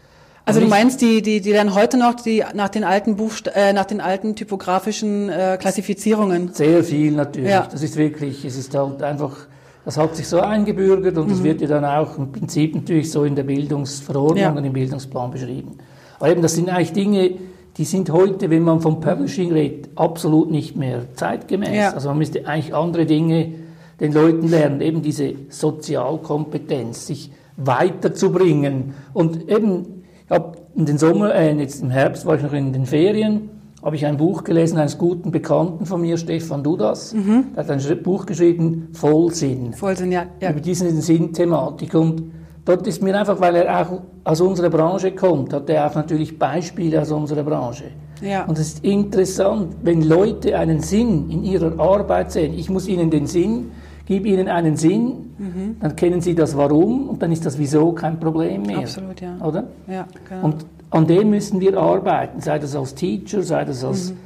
[0.49, 3.75] Also du meinst, die, die, die dann heute noch die nach den alten Buchst äh,
[3.75, 6.55] nach den alten typografischen äh, Klassifizierungen?
[6.55, 7.51] Sehr viel natürlich.
[7.51, 7.69] Ja.
[7.71, 9.37] Das ist wirklich, es ist halt einfach,
[9.85, 11.31] das hat sich so eingebürgert und mhm.
[11.33, 14.51] das wird ja dann auch im Prinzip natürlich so in der Bildungsverordnung ja.
[14.51, 15.77] und im Bildungsplan beschrieben.
[16.19, 17.33] Aber eben, das sind eigentlich Dinge,
[17.77, 21.77] die sind heute, wenn man vom Publishing redet, absolut nicht mehr zeitgemäß.
[21.77, 21.91] Ja.
[21.93, 23.53] Also man müsste eigentlich andere Dinge
[24.01, 29.98] den Leuten lernen, eben diese Sozialkompetenz, sich weiterzubringen und eben
[30.31, 33.51] habe in den Sommer, äh, jetzt im Herbst war ich noch in den Ferien,
[33.83, 37.15] habe ich ein Buch gelesen eines guten Bekannten von mir, Stefan Dudas.
[37.15, 37.47] Mhm.
[37.55, 39.73] Der hat ein Buch geschrieben, Vollsinn.
[39.73, 40.27] Vollsinn, ja.
[40.41, 40.51] ja.
[40.51, 41.95] Über diese Sinnthematik.
[41.95, 42.23] Und
[42.65, 46.39] dort ist mir einfach, weil er auch aus unserer Branche kommt, hat er auch natürlich
[46.39, 47.85] Beispiele aus unserer Branche.
[48.21, 48.45] Ja.
[48.47, 52.55] Und es ist interessant, wenn Leute einen Sinn in ihrer Arbeit sehen.
[52.59, 53.71] Ich muss ihnen den Sinn
[54.09, 55.77] gib ihnen einen Sinn, mhm.
[55.81, 58.79] dann kennen sie das Warum und dann ist das Wieso kein Problem mehr.
[58.79, 59.37] Absolut, ja.
[59.45, 59.65] Oder?
[59.87, 60.45] Ja, genau.
[60.47, 64.17] Und an dem müssen wir arbeiten, sei das als Teacher, sei das als mhm.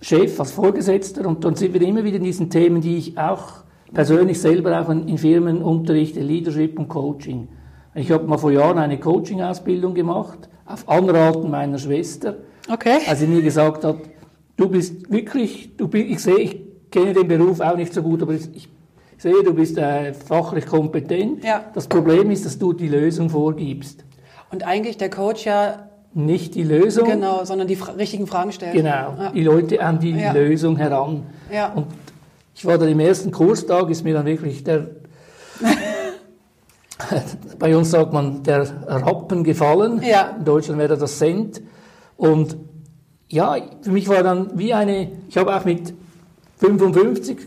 [0.00, 1.24] Chef, als Vorgesetzter.
[1.24, 3.62] Und dann sind wir immer wieder in diesen Themen, die ich auch
[3.94, 7.46] persönlich selber auch in Firmen unterrichte, Leadership und Coaching.
[7.94, 12.38] Ich habe mal vor Jahren eine Coaching-Ausbildung gemacht, auf Anraten meiner Schwester.
[12.68, 12.98] Okay.
[13.06, 13.98] Als sie mir gesagt hat,
[14.56, 18.34] du bist wirklich, du, ich sehe, ich kenne den Beruf auch nicht so gut, aber
[18.34, 18.68] ich
[19.16, 21.42] ich sehe, du bist äh, fachlich kompetent.
[21.42, 21.64] Ja.
[21.74, 24.04] Das Problem ist, dass du die Lösung vorgibst.
[24.50, 27.08] Und eigentlich der Coach ja nicht die Lösung.
[27.08, 28.74] Genau, sondern die fra richtigen Fragen stellt.
[28.74, 29.30] Genau, ja.
[29.34, 30.32] die Leute an die ja.
[30.32, 31.24] Lösung heran.
[31.52, 31.72] Ja.
[31.72, 31.86] Und
[32.54, 34.86] ich war dann im ersten Kurstag, ist mir dann wirklich der,
[37.58, 40.02] bei uns sagt man, der Rappen gefallen.
[40.02, 40.36] Ja.
[40.38, 41.60] In Deutschland wäre das Cent.
[42.16, 42.56] Und
[43.28, 45.92] ja, für mich war dann wie eine, ich habe auch mit
[46.58, 47.38] 55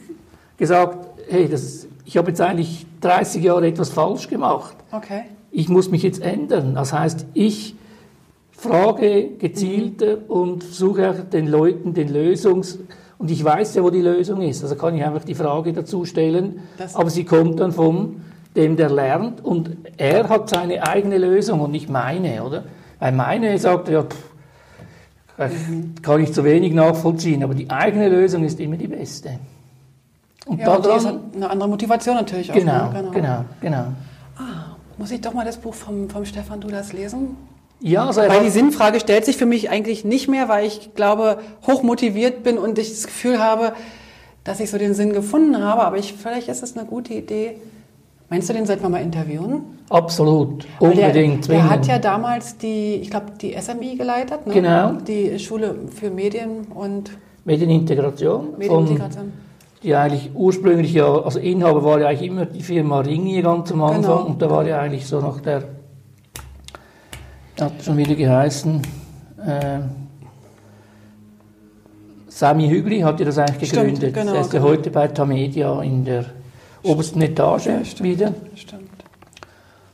[0.58, 4.76] gesagt, hey, das, ich habe jetzt eigentlich 30 Jahre etwas falsch gemacht.
[4.92, 5.24] Okay.
[5.52, 6.76] Ich muss mich jetzt ändern.
[6.76, 7.76] Das heißt, ich
[8.52, 10.24] frage gezielter mhm.
[10.28, 12.80] und suche den Leuten den Lösungs...
[13.18, 14.63] Und ich weiß ja, wo die Lösung ist.
[14.63, 16.62] Also kann ich einfach die Frage dazu stellen.
[16.78, 18.22] Das aber sie kommt dann von
[18.56, 19.44] dem, der lernt.
[19.44, 22.63] Und er hat seine eigene Lösung und nicht meine, oder?
[22.98, 25.96] Weil meine sagt, ja, pff, mhm.
[26.02, 27.44] kann ich zu wenig nachvollziehen.
[27.44, 29.32] Aber die eigene Lösung ist immer die beste.
[30.50, 32.56] Und ja, daran, und eine andere Motivation natürlich auch.
[32.56, 32.92] Genau, ne?
[32.94, 33.44] genau, genau.
[33.62, 33.84] genau.
[34.36, 37.38] Ah, muss ich doch mal das Buch vom, vom Stefan Dudas lesen?
[37.82, 41.40] Ja, also weil die Sinnfrage stellt sich für mich eigentlich nicht mehr, weil ich glaube,
[41.68, 43.74] hoch motiviert bin und ich das Gefühl habe,
[44.44, 45.84] dass ich so den Sinn gefunden habe.
[45.84, 47.58] Aber ich, vielleicht ist es eine gute Idee.
[48.30, 49.80] Meinst du, den sollten wir mal interviewen?
[49.90, 51.48] Absolut, unbedingt.
[51.48, 54.54] Der, der, hat ja damals die, ich glaube, die SMI geleitet, ne?
[54.54, 54.94] genau.
[54.94, 57.12] die Schule für Medien und
[57.46, 58.58] Medienintegration.
[58.58, 59.32] Medienintegration.
[59.82, 63.82] Die eigentlich ursprünglich ja, also Inhaber war ja eigentlich immer die Firma Ringier ganz am
[63.82, 64.26] Anfang genau.
[64.26, 65.63] und da war ja eigentlich so noch der
[67.62, 68.82] hat schon wieder geheißen,
[69.46, 69.80] äh,
[72.28, 73.98] Sami Hügli hat ja das eigentlich gegründet.
[73.98, 74.72] Stimmt, genau, er ist ja genau.
[74.72, 76.26] heute bei Tamedia in der
[76.84, 78.34] obersten Etage ja, stimmt, wieder.
[78.56, 78.89] Stimmt.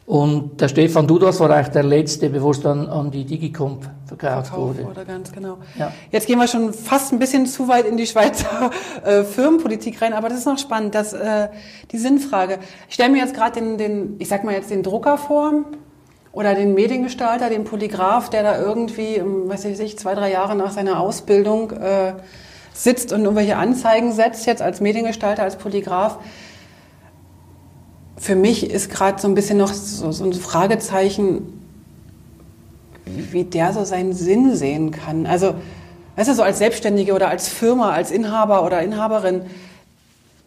[0.06, 4.48] Und der Stefan Dudas war eigentlich der Letzte, bevor es dann an die Digicomp verkauft,
[4.48, 4.84] verkauft wurde.
[4.90, 5.58] Oder ganz genau.
[5.78, 5.92] Ja.
[6.12, 8.72] Jetzt gehen wir schon fast ein bisschen zu weit in die Schweizer
[9.04, 11.50] äh, Firmenpolitik rein, aber das ist noch spannend, dass äh,
[11.92, 12.60] die Sinnfrage.
[12.88, 15.64] Ich stelle mir jetzt gerade den, den, ich sag mal jetzt den Drucker vor,
[16.36, 20.72] oder den Mediengestalter, den Polygraph, der da irgendwie, ähm, weiß ich, zwei, drei Jahre nach
[20.72, 22.14] seiner Ausbildung äh,
[22.74, 26.20] sitzt und irgendwelche Anzeigen setzt, jetzt als Mediengestalter, als Polygraph.
[28.18, 31.55] Für mich ist gerade so ein bisschen noch so, so ein Fragezeichen,
[33.32, 35.26] wie der so seinen Sinn sehen kann.
[35.26, 35.56] Also,
[36.16, 39.42] weißt du, so als Selbstständige oder als Firma, als Inhaber oder Inhaberin,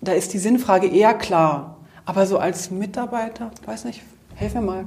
[0.01, 1.77] da ist die Sinnfrage eher klar.
[2.05, 4.03] Aber so als Mitarbeiter, weiß nicht,
[4.35, 4.85] helf mir mal.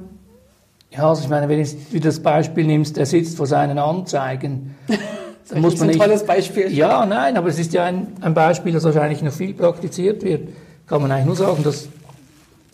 [0.90, 4.74] Ja, also ich meine, wenn du das Beispiel nimmst, der sitzt vor seinen Anzeigen,
[5.48, 6.00] dann muss man nicht...
[6.00, 6.70] ein tolles Beispiel.
[6.72, 10.48] Ja, nein, aber es ist ja ein, ein Beispiel, das wahrscheinlich noch viel praktiziert wird.
[10.86, 11.88] Kann man eigentlich nur sagen, dass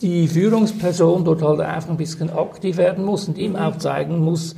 [0.01, 4.55] die Führungsperson dort halt einfach ein bisschen aktiv werden muss und ihm auch zeigen muss,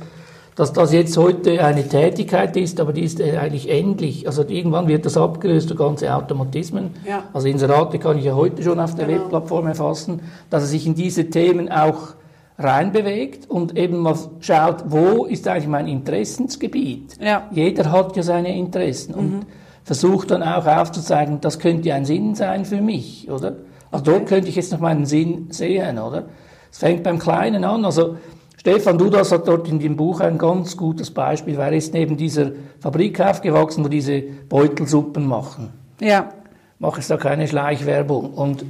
[0.54, 4.26] dass das jetzt heute eine Tätigkeit ist, aber die ist eigentlich endlich.
[4.26, 6.90] Also irgendwann wird das abgelöst durch ganze Automatismen.
[7.08, 7.24] Ja.
[7.32, 9.20] Also Inserate kann ich ja heute schon auf der genau.
[9.22, 12.14] Webplattform erfassen, dass er sich in diese Themen auch
[12.58, 17.16] reinbewegt und eben mal schaut, wo ist eigentlich mein Interessensgebiet.
[17.20, 17.48] Ja.
[17.50, 19.40] Jeder hat ja seine Interessen und mhm.
[19.84, 23.56] versucht dann auch aufzuzeigen, das könnte ein Sinn sein für mich, oder?
[23.90, 24.18] Also okay.
[24.18, 26.24] dort könnte ich jetzt noch meinen Sinn sehen, oder?
[26.70, 28.16] Es fängt beim Kleinen an, also
[28.62, 32.16] Stefan Dudas hat dort in dem Buch ein ganz gutes Beispiel, weil er ist neben
[32.16, 35.70] dieser Fabrik aufgewachsen, wo diese Beutelsuppen machen.
[36.00, 36.32] Ja.
[36.78, 38.34] Mache ich da keine Schleichwerbung.
[38.34, 38.64] Und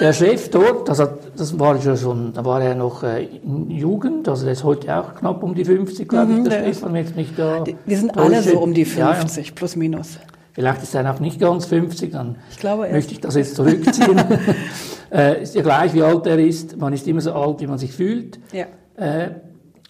[0.00, 4.28] der Chef dort, das, hat, das war schon, da war er noch äh, in Jugend,
[4.28, 6.94] also der ist heute auch knapp um die 50, glaube mhm, ich, der, der Stefan,
[6.96, 7.64] jetzt nicht da.
[7.64, 10.18] Die sind alle so um die 50, ja, plus minus.
[10.52, 14.22] Vielleicht ist er noch nicht ganz 50, dann ich glaube, möchte ich das jetzt zurückziehen.
[15.10, 17.78] äh, ist ja gleich, wie alt er ist, man ist immer so alt, wie man
[17.78, 18.38] sich fühlt.
[18.52, 18.66] Ja.
[18.96, 19.28] Äh,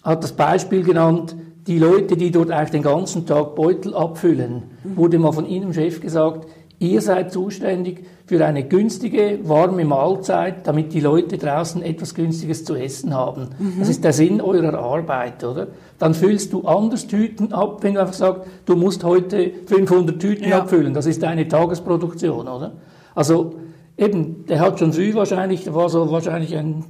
[0.03, 1.35] hat das Beispiel genannt,
[1.67, 4.97] die Leute, die dort eigentlich den ganzen Tag Beutel abfüllen, mhm.
[4.97, 6.47] wurde mal von Ihnen, Chef, gesagt,
[6.83, 12.75] Ihr seid zuständig für eine günstige, warme Mahlzeit, damit die Leute draußen etwas Günstiges zu
[12.75, 13.49] essen haben.
[13.57, 13.75] Mhm.
[13.79, 15.67] Das ist der Sinn eurer Arbeit, oder?
[15.97, 20.49] Dann füllst du anders Tüten ab, wenn du einfach sagst, du musst heute 500 Tüten
[20.49, 20.59] ja.
[20.59, 20.93] abfüllen.
[20.93, 22.73] Das ist deine Tagesproduktion, oder?
[23.15, 23.55] Also
[23.97, 26.83] eben, der hat schon früh wahrscheinlich, der war so wahrscheinlich ein,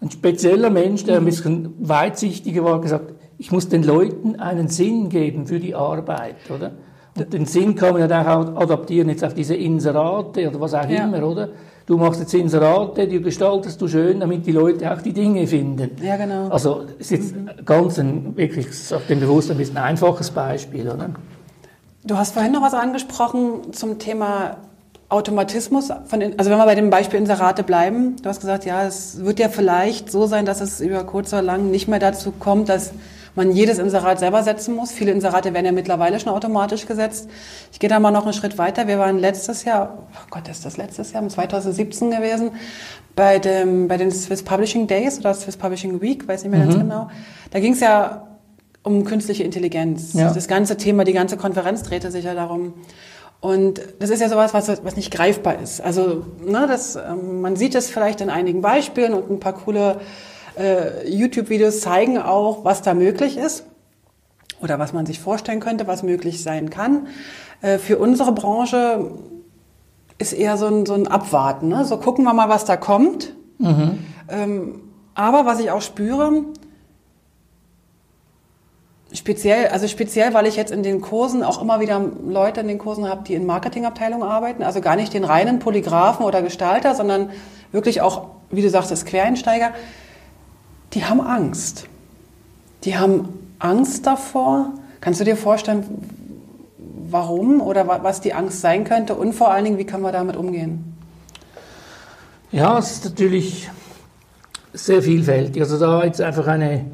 [0.00, 5.08] ein spezieller Mensch, der ein bisschen weitsichtiger war, gesagt, ich muss den Leuten einen Sinn
[5.08, 6.72] geben für die Arbeit, oder?
[7.16, 10.88] Und den Sinn kann man ja auch adaptieren jetzt auf diese Inserate oder was auch
[10.88, 11.04] ja.
[11.04, 11.48] immer, oder?
[11.86, 15.90] Du machst jetzt Inserate, die gestaltest du schön, damit die Leute auch die Dinge finden.
[16.02, 16.48] Ja, genau.
[16.48, 17.50] Also, es ist jetzt mhm.
[17.64, 21.10] ganz ein, wirklich, auf dem Bewusstsein ein bisschen einfaches Beispiel, oder?
[22.04, 24.58] Du hast vorhin noch was angesprochen zum Thema
[25.10, 25.88] Automatismus.
[26.06, 29.38] Von, also wenn wir bei dem Beispiel Inserate bleiben, du hast gesagt, ja, es wird
[29.38, 32.92] ja vielleicht so sein, dass es über kurz oder lang nicht mehr dazu kommt, dass
[33.34, 34.92] man jedes Inserat selber setzen muss.
[34.92, 37.28] Viele Inserate werden ja mittlerweile schon automatisch gesetzt.
[37.72, 38.86] Ich gehe da mal noch einen Schritt weiter.
[38.86, 42.52] Wir waren letztes Jahr, oh Gott, ist das letztes Jahr, 2017 gewesen,
[43.16, 46.68] bei, dem, bei den Swiss Publishing Days oder Swiss Publishing Week, weiß nicht mehr mhm.
[46.68, 47.10] ganz genau.
[47.50, 48.26] Da ging es ja
[48.82, 50.14] um künstliche Intelligenz.
[50.14, 50.32] Ja.
[50.32, 52.74] Das ganze Thema, die ganze Konferenz drehte sich ja darum.
[53.40, 55.80] Und das ist ja sowas, was, was nicht greifbar ist.
[55.80, 60.00] Also ne, das, ähm, man sieht es vielleicht in einigen Beispielen und ein paar coole
[60.58, 63.64] äh, YouTube-Videos zeigen auch, was da möglich ist
[64.60, 67.06] oder was man sich vorstellen könnte, was möglich sein kann.
[67.62, 69.10] Äh, für unsere Branche
[70.18, 71.68] ist eher so ein, so ein Abwarten.
[71.68, 71.86] Ne?
[71.86, 73.34] So gucken wir mal, was da kommt.
[73.58, 73.98] Mhm.
[74.28, 74.82] Ähm,
[75.14, 76.44] aber was ich auch spüre,
[79.12, 82.78] speziell, also speziell, weil ich jetzt in den Kursen auch immer wieder Leute in den
[82.78, 87.30] Kursen habe, die in Marketingabteilungen arbeiten, also gar nicht den reinen Polygraphen oder Gestalter, sondern
[87.72, 89.72] wirklich auch, wie du sagst, das Quereinsteiger,
[90.92, 91.86] die haben Angst.
[92.84, 94.72] Die haben Angst davor.
[95.00, 95.84] Kannst du dir vorstellen,
[97.10, 100.36] warum oder was die Angst sein könnte und vor allen Dingen, wie können wir damit
[100.36, 100.96] umgehen?
[102.52, 103.70] Ja, es ist natürlich
[104.72, 105.62] sehr vielfältig.
[105.62, 106.84] Also da jetzt einfach eine,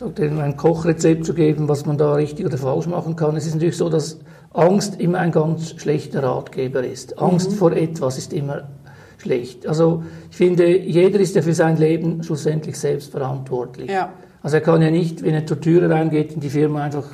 [0.00, 3.36] ein Kochrezept zu geben, was man da richtig oder falsch machen kann.
[3.36, 4.20] Es ist natürlich so, dass
[4.52, 7.18] Angst immer ein ganz schlechter Ratgeber ist.
[7.18, 7.54] Angst mhm.
[7.56, 8.68] vor etwas ist immer
[9.18, 9.66] schlecht.
[9.66, 13.90] Also ich finde, jeder ist ja für sein Leben schlussendlich selbst verantwortlich.
[13.90, 14.10] Ja.
[14.42, 17.04] Also er kann ja nicht, wenn er zur Tür reingeht in die Firma, einfach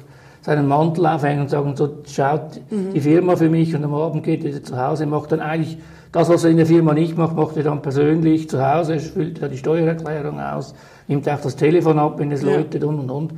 [0.42, 2.92] seinen Mantel aufhängen und sagen, so schaut mhm.
[2.92, 5.78] die Firma für mich und am Abend geht er zu Hause, macht dann eigentlich
[6.14, 9.40] das, was er in der Firma nicht macht, macht er dann persönlich zu Hause, füllt
[9.40, 10.72] ja die Steuererklärung aus,
[11.08, 12.54] nimmt auch das Telefon ab, wenn es ja.
[12.54, 13.34] läutet und und und.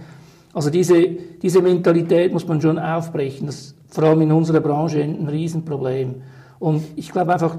[0.53, 1.09] Also diese,
[1.41, 3.47] diese Mentalität muss man schon aufbrechen.
[3.47, 6.17] Das ist vor allem in unserer Branche ein Riesenproblem.
[6.59, 7.57] Und ich glaube einfach,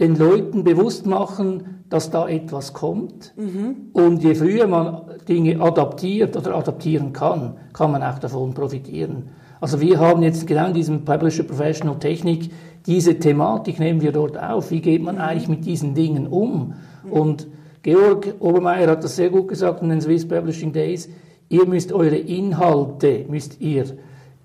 [0.00, 3.34] den Leuten bewusst machen, dass da etwas kommt.
[3.36, 3.90] Mhm.
[3.92, 9.28] Und je früher man Dinge adaptiert oder adaptieren kann, kann man auch davon profitieren.
[9.60, 12.50] Also wir haben jetzt genau in diesem Publisher Professional Technik
[12.86, 14.70] diese Thematik nehmen wir dort auf.
[14.70, 16.74] Wie geht man eigentlich mit diesen Dingen um?
[17.04, 17.12] Mhm.
[17.12, 17.46] Und
[17.82, 21.08] Georg Obermeier hat das sehr gut gesagt in den Swiss Publishing Days.
[21.48, 23.84] Ihr müsst eure Inhalte, müsst ihr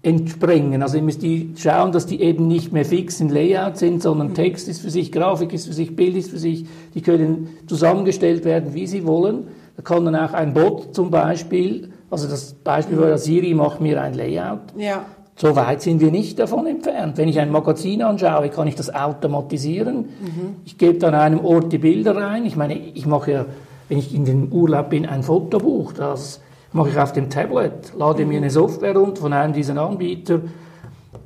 [0.03, 0.81] entsprengen.
[0.81, 4.29] Also ihr müsst die schauen, dass die eben nicht mehr fix in Layout sind, sondern
[4.29, 4.33] mhm.
[4.35, 6.65] Text ist für sich, Grafik ist für sich, Bild ist für sich.
[6.95, 9.47] Die können zusammengestellt werden, wie sie wollen.
[9.77, 14.01] Da kann dann auch ein Bot zum Beispiel, also das Beispiel war, Siri macht mir
[14.01, 14.59] ein Layout.
[14.75, 15.05] Ja.
[15.35, 17.17] So weit sind wir nicht davon entfernt.
[17.17, 19.97] Wenn ich ein Magazin anschaue, kann ich das automatisieren.
[19.97, 20.55] Mhm.
[20.65, 22.45] Ich gebe an einem Ort die Bilder rein.
[22.45, 23.45] Ich meine, ich mache ja,
[23.89, 25.93] wenn ich in den Urlaub bin, ein Fotobuch.
[25.93, 26.41] Das
[26.73, 30.37] mache ich auf dem Tablet, lade mir eine Software runter von einem dieser Anbieter,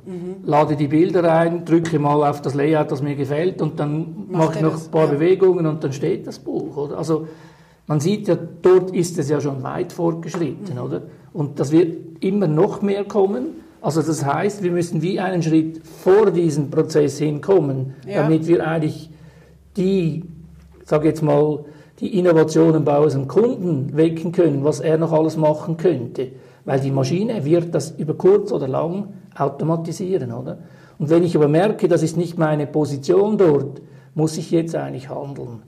[0.04, 0.36] mhm.
[0.44, 4.48] lade die Bilder rein, drücke mal auf das Layout, das mir gefällt und dann Macht
[4.48, 4.86] mache ich noch das?
[4.86, 5.12] ein paar ja.
[5.12, 6.76] Bewegungen und dann steht das Buch.
[6.76, 6.98] Oder?
[6.98, 7.28] Also
[7.86, 10.82] man sieht ja, dort ist es ja schon weit fortgeschritten, mhm.
[10.82, 11.02] oder?
[11.32, 13.65] Und das wird immer noch mehr kommen.
[13.86, 18.22] Also das heißt, wir müssen wie einen Schritt vor diesen Prozess hinkommen, ja.
[18.22, 19.10] damit wir eigentlich
[19.76, 20.24] die,
[20.84, 21.60] sage jetzt mal,
[22.00, 26.32] die Innovationen bei unserem Kunden wecken können, was er noch alles machen könnte.
[26.64, 30.58] Weil die Maschine wird das über kurz oder lang automatisieren, oder?
[30.98, 33.82] Und wenn ich aber merke, das ist nicht meine Position dort,
[34.16, 35.62] muss ich jetzt eigentlich handeln.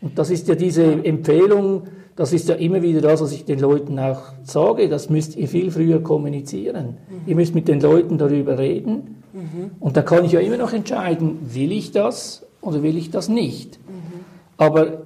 [0.00, 1.82] Und das ist ja diese Empfehlung,
[2.18, 5.46] das ist ja immer wieder das, was ich den Leuten auch sage, das müsst ihr
[5.46, 6.96] viel früher kommunizieren.
[7.08, 7.20] Mhm.
[7.26, 9.22] Ihr müsst mit den Leuten darüber reden.
[9.32, 9.70] Mhm.
[9.78, 13.28] Und da kann ich ja immer noch entscheiden, will ich das oder will ich das
[13.28, 13.78] nicht.
[13.86, 14.24] Mhm.
[14.56, 15.02] Aber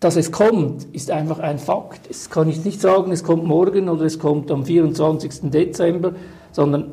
[0.00, 2.02] dass es kommt, ist einfach ein Fakt.
[2.10, 5.50] Es kann ich nicht sagen, es kommt morgen oder es kommt am 24.
[5.50, 6.12] Dezember,
[6.52, 6.90] sondern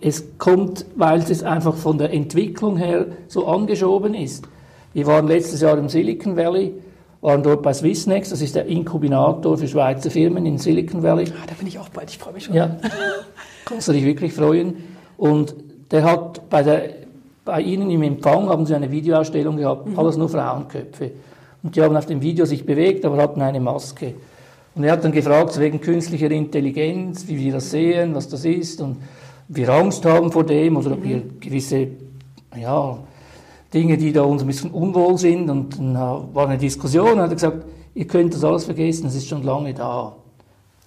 [0.00, 4.46] es kommt, weil es einfach von der Entwicklung her so angeschoben ist.
[4.92, 6.74] Wir waren letztes Jahr im Silicon Valley,
[7.24, 11.24] waren dort bei Swissnex, das ist der Inkubinator für Schweizer Firmen in Silicon Valley.
[11.30, 12.54] Ah, da bin ich auch bald, ich freue mich schon.
[12.54, 12.76] Ja,
[13.64, 14.76] kannst du dich wirklich freuen.
[15.16, 15.54] Und
[15.90, 16.90] der hat bei, der,
[17.46, 19.98] bei Ihnen im Empfang haben Sie eine Videoausstellung gehabt, mhm.
[19.98, 21.12] alles nur Frauenköpfe.
[21.62, 24.14] Und die haben auf dem Video sich bewegt, aber hatten eine Maske.
[24.74, 28.82] Und er hat dann gefragt, wegen künstlicher Intelligenz, wie wir das sehen, was das ist
[28.82, 28.98] und
[29.48, 31.88] wir Angst haben vor dem oder ob wir gewisse,
[32.60, 32.98] ja,
[33.74, 35.50] Dinge, die da uns ein bisschen unwohl sind.
[35.50, 39.28] Und dann war eine Diskussion, hat er gesagt, ihr könnt das alles vergessen, es ist
[39.28, 40.14] schon lange da.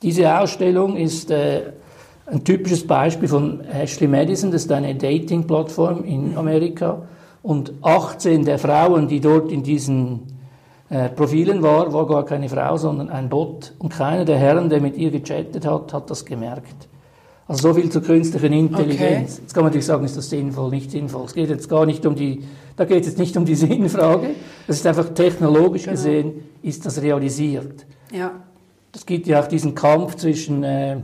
[0.01, 1.73] Diese Ausstellung ist äh,
[2.27, 7.03] ein typisches Beispiel von Ashley Madison, das ist eine Dating-Plattform in Amerika.
[7.41, 10.37] Und 18 der Frauen, die dort in diesen
[10.89, 13.73] äh, Profilen war, war gar keine Frau, sondern ein Bot.
[13.79, 16.87] Und keiner der Herren, der mit ihr gechattet hat, hat das gemerkt.
[17.47, 19.33] Also so viel zur künstlichen Intelligenz.
[19.33, 19.41] Okay.
[19.41, 21.25] Jetzt kann man natürlich sagen, ist das sinnvoll, nicht sinnvoll.
[21.25, 22.43] Es geht jetzt gar nicht um die,
[22.77, 24.29] da geht es jetzt nicht um die Sinnfrage.
[24.65, 25.95] Das ist einfach technologisch genau.
[25.95, 27.85] gesehen, ist das realisiert.
[28.11, 28.31] Ja.
[28.95, 30.97] Es gibt ja auch diesen Kampf zwischen äh,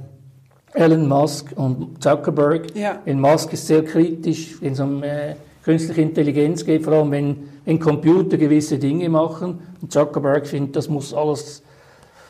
[0.74, 2.76] Elon Musk und Zuckerberg.
[2.76, 3.00] Ja.
[3.06, 7.38] Denn Musk ist sehr kritisch, wenn es um äh, künstliche Intelligenz geht, vor allem wenn,
[7.66, 9.60] wenn Computer gewisse Dinge machen.
[9.82, 11.64] Und Zuckerberg findet, das muss alles,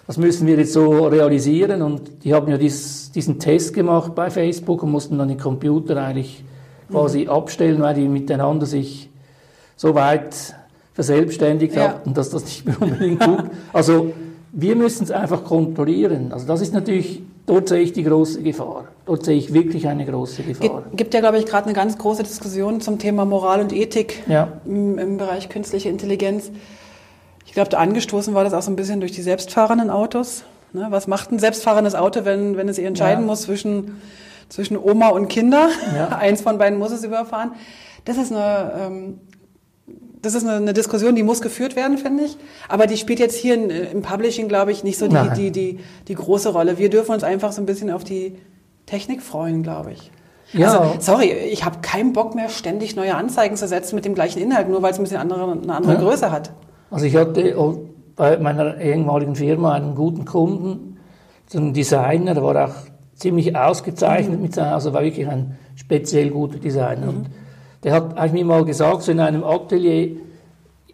[0.07, 1.81] das müssen wir jetzt so realisieren.
[1.81, 5.97] Und die haben ja dies, diesen Test gemacht bei Facebook und mussten dann die Computer
[5.97, 6.43] eigentlich
[6.89, 7.29] quasi mhm.
[7.29, 9.09] abstellen, weil die miteinander sich
[9.83, 10.55] so weit
[10.93, 11.89] verselbstständigt ja.
[11.89, 13.43] hatten, dass das nicht mehr unbedingt gut.
[13.73, 14.13] Also
[14.53, 16.31] wir müssen es einfach kontrollieren.
[16.31, 18.85] Also das ist natürlich, dort sehe ich die große Gefahr.
[19.05, 20.83] dort sehe ich wirklich eine große Gefahr.
[20.89, 24.23] Es gibt ja, glaube ich, gerade eine ganz große Diskussion zum Thema Moral und Ethik
[24.27, 24.53] Ja.
[24.65, 26.49] im, im Bereich künstliche Intelligenz.
[27.45, 30.45] Ich glaube, da angestoßen war das auch so ein bisschen durch die selbstfahrenden Autos.
[30.71, 30.87] Ne?
[30.91, 33.27] Was macht ein selbstfahrendes Auto, wenn, wenn es ihr entscheiden Ja.
[33.27, 34.01] muss zwischen,
[34.47, 35.67] zwischen Oma und Kinder?
[35.93, 36.07] Ja.
[36.19, 37.51] Eins von beiden muss es überfahren.
[38.05, 39.19] Das ist eine, ähm,
[40.23, 42.37] das ist eine, Diskussion, die muss geführt werden, finde ich.
[42.69, 45.79] Aber die spielt jetzt hier in, im Publishing, glaube ich, nicht so die, die, die,
[46.07, 46.77] die große Rolle.
[46.77, 48.37] Wir dürfen uns einfach so ein bisschen auf die
[48.85, 50.11] Technik freuen, glaube ich.
[50.53, 50.79] Ja.
[50.79, 54.41] Also, sorry, ich habe keinen Bock mehr, ständig neue Anzeigen zu setzen mit dem gleichen
[54.41, 55.99] Inhalt, nur weil es ein bisschen andere, eine andere Ja.
[55.99, 56.51] Größe hat.
[56.89, 57.77] Also ich hatte auch
[58.15, 60.99] bei meiner ehemaligen Firma einen guten Kunden,
[61.47, 62.75] so einen Designer, der war auch
[63.15, 67.09] ziemlich ausgezeichnet mit seinem, also war wirklich ein speziell guter Designer.
[67.09, 67.25] Und
[67.83, 70.17] der hat eigentlich mir mal gesagt, so in einem Atelier,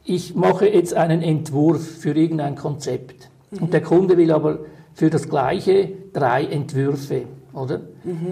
[0.04, 3.30] ich mache jetzt einen Entwurf für irgendein Konzept.
[3.60, 4.60] Und der Kunde will aber
[4.94, 7.24] für das Gleiche drei Entwürfe,
[7.54, 7.82] oder?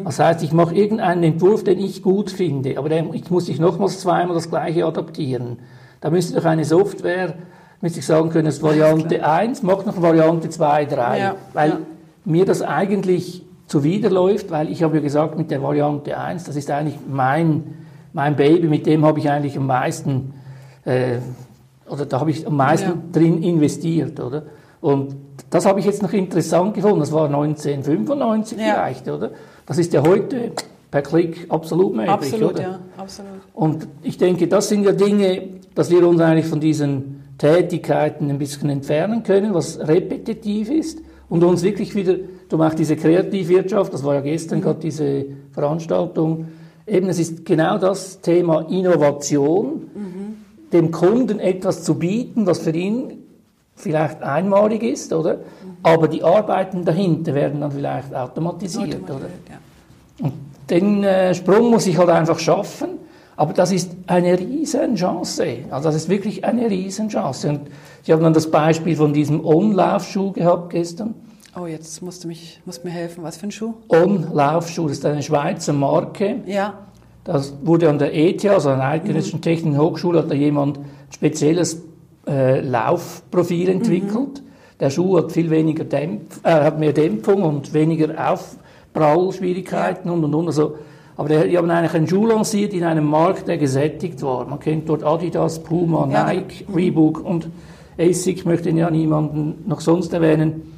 [0.03, 3.59] Das heißt, ich mache irgendeinen Entwurf, den ich gut finde, aber den, ich muss ich
[3.59, 5.59] nochmals zweimal das Gleiche adaptieren.
[6.01, 7.35] Da müsste doch eine Software,
[7.81, 11.19] müsste ich sagen können, das ist Variante 1, mach noch Variante 2, 3.
[11.19, 11.79] Ja, weil ja.
[12.25, 16.71] mir das eigentlich zuwiderläuft, weil ich habe ja gesagt, mit der Variante 1, das ist
[16.71, 17.75] eigentlich mein,
[18.13, 20.33] mein Baby, mit dem habe ich eigentlich am meisten,
[20.85, 21.17] äh,
[21.89, 22.97] oder da habe ich am meisten Ja.
[23.11, 24.43] drin investiert, oder?
[24.81, 25.15] Und
[25.49, 28.73] das habe ich jetzt noch interessant gefunden, das war 1995 Ja.
[28.73, 29.31] vielleicht, oder?
[29.65, 30.51] Das ist ja heute
[30.91, 32.61] per Klick absolut möglich, Absolut, oder?
[32.61, 33.31] ja, absolut.
[33.53, 35.43] Und ich denke, das sind ja Dinge,
[35.75, 40.99] dass wir uns eigentlich von diesen Tätigkeiten ein bisschen entfernen können, was repetitiv ist
[41.29, 42.15] und uns wirklich wieder,
[42.49, 46.47] du machst diese Kreativwirtschaft, das war ja gestern gerade diese Veranstaltung,
[46.87, 49.89] eben es ist genau das Thema Innovation,
[50.73, 53.23] dem Kunden etwas zu bieten, was für ihn
[53.75, 55.39] vielleicht einmalig ist, oder?
[55.83, 59.27] Aber die Arbeiten dahinter werden dann vielleicht automatisiert, oder?
[59.49, 60.25] Ja.
[60.25, 60.33] Und
[60.69, 62.89] den äh, Sprung muss ich halt einfach schaffen.
[63.35, 65.59] Aber das ist eine Riesenchance.
[65.69, 67.47] Also das ist wirklich eine Riesenchance.
[67.47, 67.61] Und
[68.03, 71.13] ich habe dann das Beispiel von diesem On-Laufschuh gehabt gestern.
[71.59, 73.23] Oh, jetzt musst du mich, musst mir helfen.
[73.23, 73.73] Was für ein Schuh?
[73.89, 76.41] On-Laufschuh, das ist eine Schweizer Marke.
[76.45, 76.73] Ja.
[77.23, 80.85] Das wurde an der ETH, also an der Eidgenössischen Technischen Hochschule, hat da jemand ein
[81.09, 81.81] spezielles
[82.27, 84.43] äh, Laufprofil entwickelt.
[84.79, 90.35] Der Schuh hat viel weniger Dämpf, äh, hat mehr Dämpfung und weniger Aufprallschwierigkeiten und und
[90.35, 90.47] und.
[90.47, 90.77] Also,
[91.15, 94.45] aber die haben eigentlich einen Schuh lanciert in einem Markt, der gesättigt war.
[94.45, 96.31] Man kennt dort Adidas, Puma, Ja.
[96.31, 97.49] Nike, Reebok und
[97.97, 100.76] ASIC, ich möchte ja niemanden noch sonst erwähnen.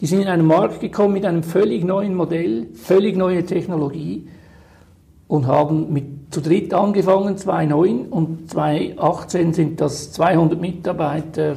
[0.00, 4.28] Die sind in einen Markt gekommen mit einem völlig neuen Modell, völlig neue Technologie
[5.26, 11.56] und haben mit zu dritt angefangen, 2009 und 2018 sind das 200 Mitarbeiter,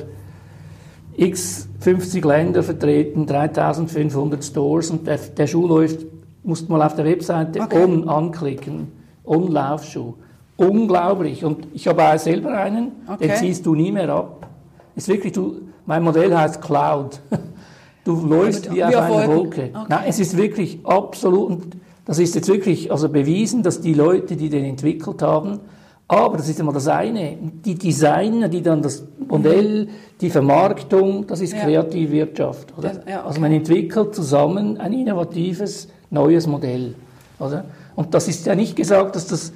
[1.17, 6.05] x 50 Länder vertreten, 3500 Stores und der, der Schuh läuft,
[6.43, 7.83] musst mal auf der Webseite Okay.
[7.83, 8.87] on anklicken,
[9.25, 10.13] on Laufschuh.
[10.55, 13.27] Unglaublich und ich habe auch selber einen, Okay.
[13.27, 14.47] den ziehst du nie mehr ab.
[14.95, 17.19] Ist wirklich, du, mein Modell heißt Cloud.
[18.05, 19.27] Du läufst Wie wie auf einer.
[19.27, 19.69] Wolke.
[19.73, 19.85] Okay.
[19.89, 21.63] Nein, es ist wirklich absolut, und
[22.05, 25.59] das ist jetzt wirklich also bewiesen, dass die Leute, die den entwickelt haben,
[26.07, 29.89] aber das ist immer das eine, die Designer, die dann das Modell,
[30.21, 31.59] die Vermarktung, das ist Ja.
[31.59, 32.73] Kreativwirtschaft.
[32.77, 32.89] Oder?
[32.89, 33.27] Das- ja, okay.
[33.27, 36.95] Also man entwickelt zusammen ein innovatives, neues Modell.
[37.39, 37.65] Oder?
[37.95, 39.53] Und das ist ja nicht gesagt, dass das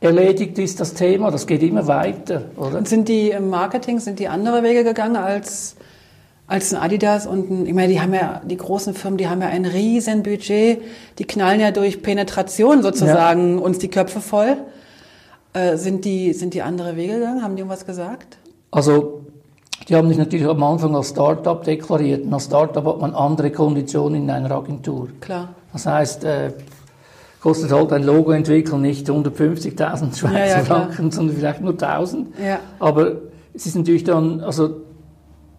[0.00, 2.42] erledigt ist, das Thema, das geht immer weiter.
[2.56, 2.78] Oder?
[2.78, 5.74] Und sind die im Marketing, sind die andere Wege gegangen als,
[6.50, 9.40] als ein Adidas und ein, ich meine, die haben ja, die großen Firmen, die haben
[9.40, 10.82] ja ein riesen Budget,
[11.18, 14.56] die knallen ja durch Penetration sozusagen uns die Köpfe voll.
[15.52, 17.44] Äh, sind die, sind die andere Wege gegangen?
[17.44, 18.38] Haben die irgendwas gesagt?
[18.72, 19.26] Also,
[19.88, 22.24] die haben sich natürlich am Anfang als Startup deklariert.
[22.24, 25.08] Und als Startup hat man andere Konditionen in einer Agentur.
[25.20, 25.50] Klar.
[25.72, 26.52] Das heißt, äh,
[27.40, 30.64] kostet halt ein Logo entwickeln nicht 150.000 Schweizer Ja, ja.
[30.64, 32.28] Franken, sondern vielleicht nur 1000.
[32.44, 32.58] Ja.
[32.80, 33.12] Aber
[33.54, 34.89] es ist natürlich dann, also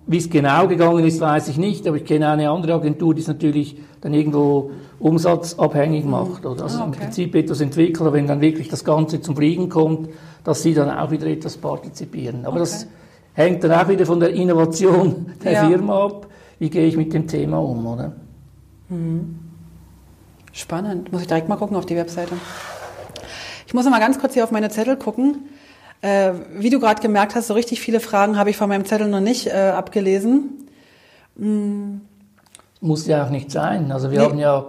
[0.08, 3.22] wie es genau gegangen ist, weiß ich nicht, aber ich kenne eine andere Agentur, die
[3.22, 6.46] es natürlich dann irgendwo umsatzabhängig macht.
[6.46, 6.64] Oder?
[6.64, 7.00] Also Ah, im okay.
[7.02, 10.10] Prinzip etwas entwickelt, aber wenn dann wirklich das Ganze zum Fliegen kommt,
[10.44, 12.46] dass sie dann auch wieder etwas partizipieren.
[12.46, 12.88] Aber das
[13.34, 15.68] hängt dann auch wieder von der Innovation der Ja.
[15.68, 16.28] Firma ab.
[16.60, 18.14] Wie gehe ich mit dem Thema um, oder?
[20.52, 21.12] Spannend.
[21.12, 22.34] Muss ich direkt mal gucken auf die Webseite.
[23.68, 25.46] Ich muss noch mal ganz kurz hier auf meine Zettel gucken.
[26.02, 29.08] Äh, wie du gerade gemerkt hast, so richtig viele Fragen habe ich von meinem Zettel
[29.08, 30.68] noch nicht äh, abgelesen.
[32.82, 33.92] Muss ja auch nicht sein.
[33.92, 34.26] Also wir Nee.
[34.26, 34.68] haben ja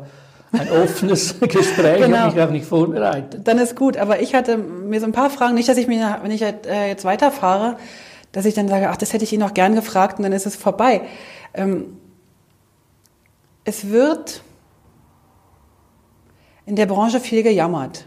[0.52, 2.18] ein offenes Gespräch, ich Genau.
[2.18, 3.48] habe mich auch nicht vorbereitet.
[3.48, 6.18] Dann ist gut, aber ich hatte mir so ein paar Fragen, nicht, dass ich mir,
[6.22, 7.76] wenn ich äh, jetzt weiterfahre,
[8.32, 10.46] dass ich dann sage, ach, das hätte ich ihn noch gern gefragt und dann ist
[10.46, 11.02] es vorbei.
[11.54, 11.96] Ähm,
[13.64, 14.42] es wird
[16.66, 18.04] in der Branche viel gejammert.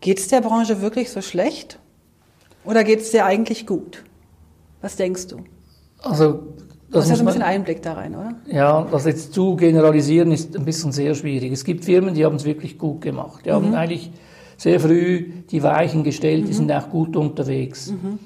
[0.00, 1.78] Geht es der Branche wirklich so schlecht?
[2.64, 4.04] Oder geht es dir eigentlich gut?
[4.80, 5.38] Was denkst du?
[6.02, 6.42] Also,
[6.90, 8.34] du hast ja so ein bisschen Einblick da rein, oder?
[8.46, 11.52] Ja, das jetzt zu generalisieren ist ein bisschen sehr schwierig.
[11.52, 13.44] Es gibt Firmen, die haben es wirklich gut gemacht.
[13.44, 13.54] Die mhm.
[13.54, 14.10] haben eigentlich
[14.56, 16.46] sehr früh die Weichen gestellt, mhm.
[16.46, 17.90] die sind auch gut unterwegs.
[17.90, 18.18] Mhm.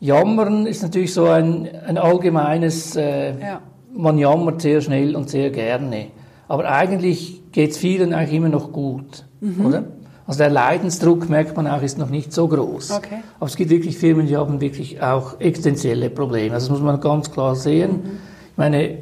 [0.00, 3.62] Jammern ist natürlich so ein, ein allgemeines, äh, ja.
[3.94, 6.08] man jammert sehr schnell und sehr gerne.
[6.48, 9.66] Aber eigentlich geht es vielen eigentlich immer noch gut, mhm.
[9.66, 9.84] oder?
[10.26, 12.90] Also der Leidensdruck, merkt man auch, ist noch nicht so groß.
[12.90, 13.18] Okay.
[13.38, 16.54] Aber es gibt wirklich Firmen, die haben wirklich auch existenzielle Probleme.
[16.54, 17.90] Also das muss man ganz klar sehen.
[17.90, 18.10] Mhm.
[18.50, 18.98] Ich meine,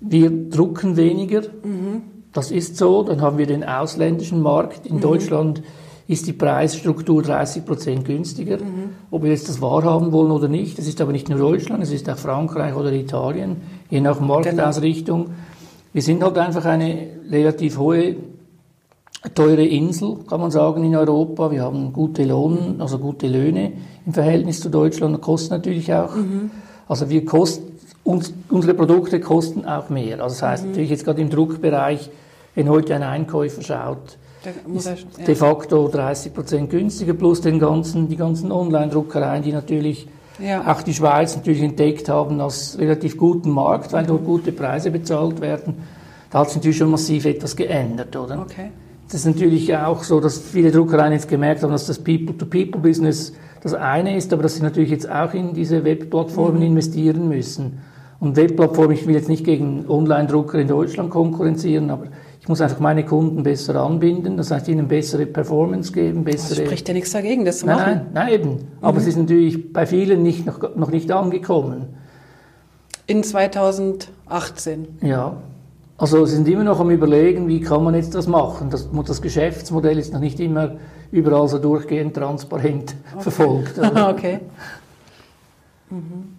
[0.00, 2.02] wir drucken weniger, mhm.
[2.32, 3.02] das ist so.
[3.02, 4.86] Dann haben wir den ausländischen Markt.
[4.86, 5.00] In mhm.
[5.00, 5.62] Deutschland
[6.06, 8.58] ist die Preisstruktur 30 Prozent günstiger.
[9.10, 11.92] Ob wir jetzt das wahrhaben wollen oder nicht, das ist aber nicht nur Deutschland, es
[11.92, 13.56] ist auch Frankreich oder Italien,
[13.90, 15.24] je nach Marktausrichtung.
[15.24, 15.34] Genau.
[15.92, 18.16] Wir sind halt einfach eine relativ hohe
[19.34, 21.50] teure Insel, kann man sagen, in Europa.
[21.50, 23.72] Wir haben gute Lohn, also gute Löhne
[24.06, 26.14] im Verhältnis zu Deutschland und kosten natürlich auch.
[26.14, 26.50] Mhm.
[26.88, 30.22] Also wir kosten, uns, unsere Produkte kosten auch mehr.
[30.22, 30.70] Also das heißt mhm.
[30.70, 32.10] natürlich jetzt gerade im Druckbereich,
[32.54, 34.18] wenn heute ein Einkäufer schaut,
[34.74, 34.94] ist ja.
[35.26, 40.08] de facto 30 Prozent günstiger plus den ganzen, die ganzen Online-Druckereien, die natürlich
[40.38, 40.72] ja.
[40.72, 45.40] auch die Schweiz natürlich entdeckt haben als relativ guten Markt, weil dort gute Preise bezahlt
[45.40, 45.82] werden.
[46.30, 48.40] Da hat sich natürlich schon massiv etwas geändert, oder?
[48.40, 48.70] Okay.
[49.10, 53.32] Das ist natürlich auch so, dass viele Druckereien jetzt gemerkt haben, dass das People-to-People-Business
[53.62, 56.66] das eine ist, aber dass sie natürlich jetzt auch in diese Webplattformen mhm.
[56.66, 57.80] investieren müssen.
[58.20, 62.06] Und Webplattformen, ich will jetzt nicht gegen Online-Drucker in Deutschland konkurrenzieren, aber
[62.40, 66.56] ich muss einfach meine Kunden besser anbinden, das heißt ihnen bessere Performance geben, bessere...
[66.56, 67.78] Das spricht ja nichts dagegen, das zu machen.
[67.78, 68.50] Nein, nein, nein eben.
[68.50, 68.58] Mhm.
[68.82, 71.86] Aber es ist natürlich bei vielen nicht, noch, noch nicht angekommen.
[73.06, 74.98] In 2018?
[75.00, 75.36] Ja.
[75.98, 78.70] Also sie sind immer noch am Überlegen, wie kann man jetzt das machen.
[78.70, 80.76] Das, das Geschäftsmodell ist noch nicht immer
[81.10, 83.22] überall so durchgehend transparent okay.
[83.22, 83.78] verfolgt.
[83.96, 84.40] okay.
[85.90, 86.36] Mhm.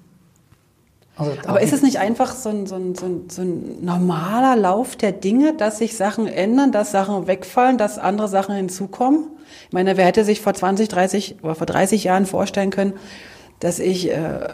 [1.17, 4.55] Also Aber ist es nicht einfach so ein, so, ein, so, ein, so ein normaler
[4.55, 9.27] Lauf der Dinge, dass sich Sachen ändern, dass Sachen wegfallen, dass andere Sachen hinzukommen?
[9.67, 12.93] Ich meine, wer hätte sich vor 20, 30 oder vor 30 Jahren vorstellen können,
[13.59, 14.47] dass ich äh,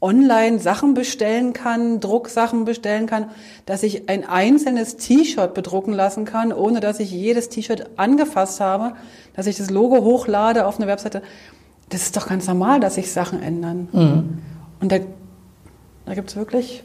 [0.00, 3.30] online Sachen bestellen kann, Drucksachen bestellen kann,
[3.66, 8.94] dass ich ein einzelnes T-Shirt bedrucken lassen kann, ohne dass ich jedes T-Shirt angefasst habe,
[9.34, 11.22] dass ich das Logo hochlade auf eine Webseite.
[11.90, 13.88] Das ist doch ganz normal, dass sich Sachen ändern.
[13.92, 14.38] Mhm.
[14.80, 14.98] Und da,
[16.06, 16.84] da gibt es wirklich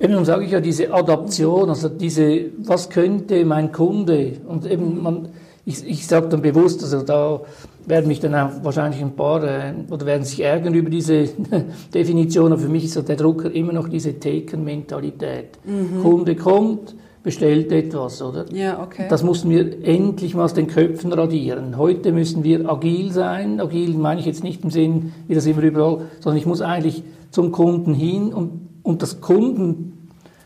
[0.00, 5.28] Eben sage ich ja diese Adaption, also diese, was könnte mein Kunde und eben man,
[5.66, 7.40] ich, ich sage dann bewusst, also da
[7.86, 11.28] werden mich dann auch wahrscheinlich ein paar äh, oder werden sich ärgern über diese
[11.94, 15.58] Definition, aber für mich ist so der Drucker immer noch diese Taken-Mentalität.
[15.64, 16.02] Mhm.
[16.02, 18.44] Kunde kommt, bestellt etwas, oder?
[18.52, 19.06] Ja, okay.
[19.08, 21.78] Das mussten wir endlich mal aus den Köpfen radieren.
[21.78, 23.60] Heute müssen wir agil sein.
[23.60, 27.02] Agil meine ich jetzt nicht im Sinn, wie das immer überall, sondern ich muss eigentlich
[27.30, 29.20] zum Kunden hin und, und das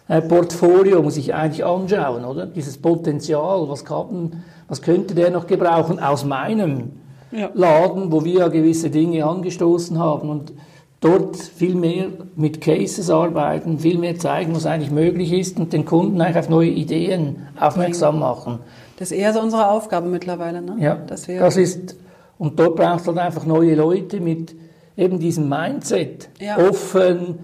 [0.08, 2.46] Kundenportfolio muss ich eigentlich anschauen, oder?
[2.46, 6.92] Dieses Potenzial, was kann was könnte der noch gebrauchen aus meinem
[7.30, 7.50] ja.
[7.54, 10.52] Laden, wo wir ja gewisse Dinge angestoßen haben und
[11.00, 15.84] dort viel mehr mit Cases arbeiten, viel mehr zeigen, was eigentlich möglich ist und den
[15.84, 18.58] Kunden eigentlich auf neue Ideen aufmerksam machen.
[18.98, 20.76] Das ist eher so unsere Aufgabe mittlerweile, ne?
[20.80, 21.96] Ja, das, das ist,
[22.38, 24.54] und dort braucht es halt einfach neue Leute mit
[24.96, 26.58] eben diesem Mindset, ja.
[26.58, 27.38] offen,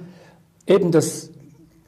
[0.67, 1.31] eben das,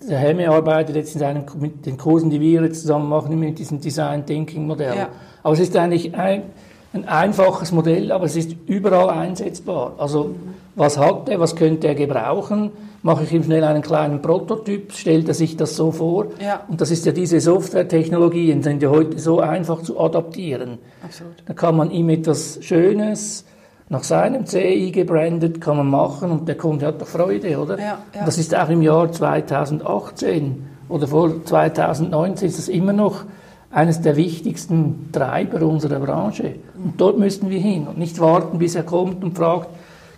[0.09, 3.59] der Hemme arbeitet jetzt in seinen, mit den Kursen, die wir jetzt zusammen machen, mit
[3.59, 4.96] diesem Design Thinking Modell.
[4.96, 5.09] Ja.
[5.42, 6.44] Aber es ist eigentlich ein,
[6.92, 9.94] ein einfaches Modell, aber es ist überall einsetzbar.
[9.98, 10.34] Also
[10.74, 12.70] was hat er, was könnte er gebrauchen?
[13.02, 16.26] Mache ich ihm schnell einen kleinen Prototyp, stellt er sich das so vor?
[16.40, 16.64] Ja.
[16.68, 20.78] Und das ist ja diese Software-Technologien, sind ja heute so einfach zu adaptieren.
[21.02, 21.34] Absolut.
[21.46, 23.44] Da kann man ihm etwas Schönes,
[23.89, 27.78] nach seinem CI gebrandet, kann man machen und der Kunde hat doch Freude, oder?
[27.78, 28.24] Ja, ja.
[28.24, 33.24] Das ist auch im Jahr 2018 oder vor 2019 ist das immer noch
[33.70, 36.57] eines der wichtigsten Treiber unserer Branche.
[36.82, 39.68] Und dort müssen wir hin und nicht warten, bis er kommt und fragt,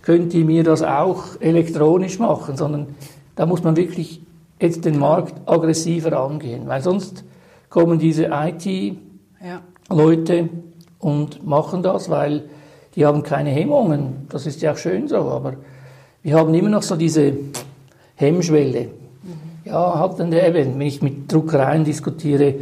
[0.01, 2.87] könnt ihr mir das auch elektronisch machen, sondern
[3.35, 4.21] da muss man wirklich
[4.59, 7.23] jetzt den Markt aggressiver angehen, weil sonst
[7.69, 8.89] kommen diese IT-Leute
[10.99, 12.49] und machen das, weil
[12.95, 14.27] die haben keine Hemmungen.
[14.29, 15.53] Das ist ja auch schön so, aber
[16.23, 17.33] wir haben immer noch so diese
[18.15, 18.89] Hemmschwelle.
[19.23, 19.65] Mhm.
[19.65, 22.55] Ja, halt dann eben, wenn ich mit Druckereien diskutiere,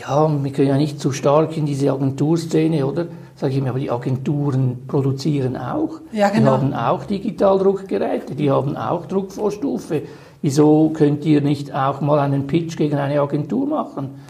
[0.00, 3.06] ja, wir können ja nicht zu stark in diese Agenturszene, oder?
[3.36, 6.00] Sage ich mir, aber die Agenturen produzieren auch.
[6.12, 6.58] Ja, genau.
[6.58, 10.02] Die haben auch Digitaldruckgeräte, die haben auch Druckvorstufe.
[10.42, 14.20] Wieso könnt ihr nicht auch mal einen Pitch gegen eine Agentur machen?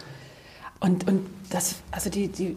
[0.81, 1.21] Und, und
[1.51, 2.57] das, also die, die,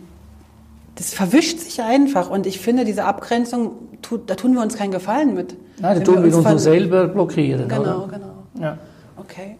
[0.95, 2.29] das verwischt sich einfach.
[2.29, 3.71] Und ich finde, diese Abgrenzung,
[4.01, 5.55] tut, da tun wir uns keinen Gefallen mit.
[5.79, 7.67] Nein, da tun wir uns nur selber blockieren.
[7.67, 8.07] Genau, oder?
[8.07, 8.33] genau.
[8.59, 8.77] Ja.
[9.17, 9.57] Okay.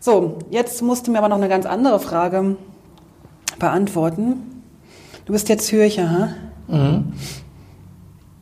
[0.00, 2.56] So, jetzt musst du mir aber noch eine ganz andere Frage
[3.58, 4.62] beantworten.
[5.24, 6.28] Du bist jetzt Zürcher, ha?
[6.68, 7.12] Mhm.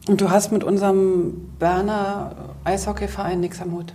[0.08, 2.32] Und du hast mit unserem Berner
[2.64, 3.92] Eishockeyverein nichts am Hut.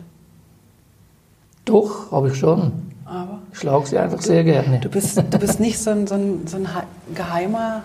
[1.66, 2.72] Doch, habe ich schon.
[3.06, 4.80] Aber Ich schlage sie einfach sehr gerne.
[4.80, 7.84] du bist, du bist nicht so ein, so ein, so ein he- geheimer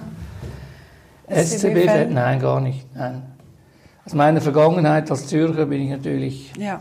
[1.28, 2.12] SCB-Fan?
[2.12, 2.86] Nein, gar nicht.
[2.94, 3.22] Nein.
[4.04, 6.80] Aus meiner Vergangenheit als Zürcher bin ich natürlich, Ja.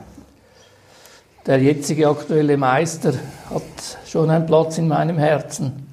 [1.48, 3.14] der jetzige aktuelle Meister
[3.50, 3.64] hat
[4.06, 5.88] schon einen Platz in meinem Herzen.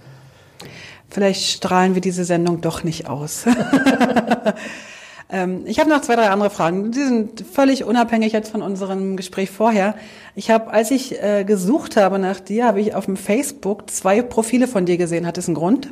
[1.09, 3.45] Vielleicht strahlen wir diese Sendung doch nicht aus.
[5.31, 6.91] ähm, ich habe noch zwei, drei andere Fragen.
[6.91, 9.95] Die sind völlig unabhängig jetzt von unserem Gespräch vorher.
[10.35, 14.23] Ich habe, als ich äh, gesucht habe nach dir, habe ich auf dem Facebook zwei
[14.23, 15.27] Profile von dir gesehen.
[15.27, 15.91] Hat das einen Grund?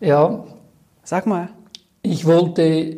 [0.00, 0.44] Ja,
[1.08, 1.48] Sag mal.
[2.02, 2.96] Ich wollte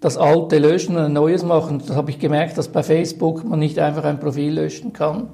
[0.00, 1.82] das alte löschen und ein neues machen.
[1.86, 5.28] Da habe ich gemerkt, dass bei Facebook man nicht einfach ein Profil löschen kann.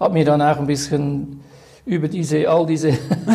[0.00, 1.40] Habe mir dann auch ein bisschen
[1.84, 2.92] über diese, all diese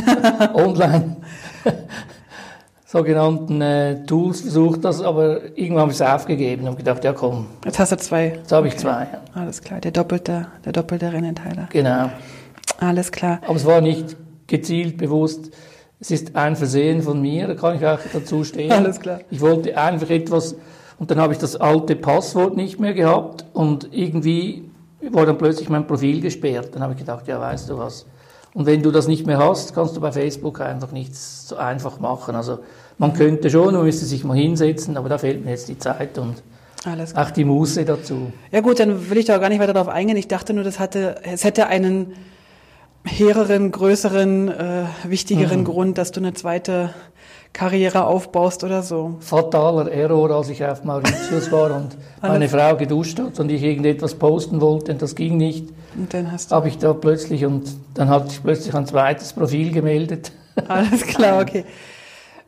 [0.53, 1.17] online
[2.85, 7.47] sogenannten äh, Tools versucht, das, aber irgendwann habe ich es aufgegeben und gedacht, ja komm,
[7.65, 8.25] Jetzt hast du zwei.
[8.35, 9.07] jetzt habe ich zwei.
[9.33, 9.79] Alles klar.
[9.81, 11.69] Der doppelte, der doppelte Rennenteiler.
[11.71, 12.11] Genau.
[12.79, 13.39] Alles klar.
[13.47, 15.49] Aber es war nicht gezielt, bewusst.
[15.99, 18.71] Es ist ein Versehen von mir, da kann ich auch dazu stehen.
[18.73, 19.21] Alles klar.
[19.29, 20.55] Ich wollte einfach etwas,
[20.99, 24.69] und dann habe ich das alte Passwort nicht mehr gehabt und irgendwie
[25.11, 26.69] war dann plötzlich mein Profil gesperrt.
[26.73, 28.05] Dann habe ich gedacht, ja, weißt du was.
[28.53, 31.99] Und wenn du das nicht mehr hast, kannst du bei Facebook einfach nichts so einfach
[31.99, 32.35] machen.
[32.35, 32.59] Also
[32.97, 36.17] man könnte schon, man müsste sich mal hinsetzen, aber da fehlt mir jetzt die Zeit
[36.17, 36.43] und
[37.15, 38.33] auch die Muße dazu.
[38.51, 40.17] Ja gut, dann will ich da gar nicht weiter darauf eingehen.
[40.17, 42.13] Ich dachte nur, das hatte, es hätte einen
[43.05, 45.65] hehreren, größeren, äh, wichtigeren Mhm.
[45.65, 46.93] Grund, dass du eine zweite
[47.51, 49.17] Karriere aufbaust oder so.
[49.19, 51.89] fataler Error, als ich auf Mauritius war und
[52.21, 56.31] meine Frau geduscht hat und ich irgendetwas posten wollte und das ging nicht, Und dann
[56.31, 60.31] hast du habe ich da plötzlich und dann hatte ich plötzlich ein zweites Profil gemeldet.
[60.67, 61.65] alles klar, okay.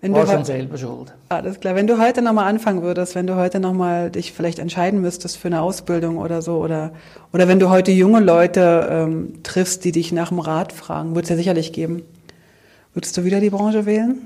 [0.01, 1.13] Wenn War schon selber schuld.
[1.29, 1.73] alles klar.
[1.75, 5.47] Wenn du heute nochmal anfangen würdest, wenn du heute nochmal dich vielleicht entscheiden müsstest für
[5.47, 6.91] eine Ausbildung oder so, oder,
[7.33, 11.25] oder wenn du heute junge Leute ähm, triffst, die dich nach dem Rat fragen, wird
[11.25, 12.03] es ja sicherlich geben.
[12.93, 14.21] Würdest du wieder die Branche wählen?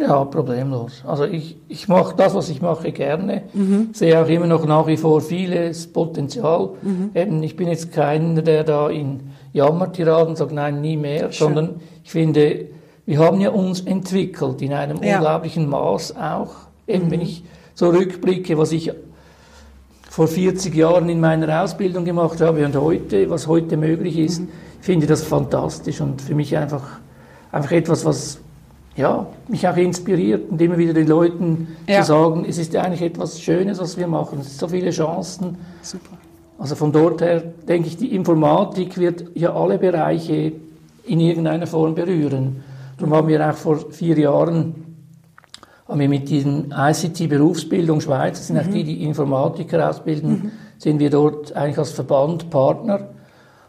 [0.00, 1.02] Ja, problemlos.
[1.06, 3.42] Also ich, ich mache das, was ich mache, gerne.
[3.92, 6.70] Sehe auch immer noch nach wie vor vieles Potenzial.
[7.14, 9.20] Eben, ich bin jetzt keiner, der da in
[9.52, 11.48] Jammertiraden sagt, nein, nie mehr, Schön.
[11.48, 12.66] sondern ich finde,
[13.06, 15.16] wir haben ja uns entwickelt in einem Ja.
[15.16, 16.50] unglaublichen Maß auch.
[16.86, 17.42] Eben, wenn ich
[17.74, 18.92] zurückblicke, was ich
[20.08, 24.40] vor 40 Jahren in meiner Ausbildung gemacht habe und heute, was heute möglich ist,
[24.80, 26.82] ich finde das fantastisch und für mich einfach,
[27.52, 28.38] einfach etwas, was
[28.96, 32.00] ja, mich auch inspiriert und immer wieder den Leuten Ja.
[32.00, 34.40] zu sagen, es ist eigentlich etwas Schönes, was wir machen.
[34.40, 35.56] Es sind so viele Chancen.
[35.80, 36.16] Super.
[36.58, 40.52] Also von dort her denke ich, die Informatik wird ja alle Bereiche
[41.06, 42.62] in irgendeiner Form berühren.
[43.00, 44.74] Darum haben wir auch vor vier Jahren
[45.88, 51.08] haben wir mit diesem ICT-Berufsbildung Schweiz, das sind auch die, die Informatiker ausbilden, sind wir
[51.08, 53.08] dort eigentlich als Verband Partner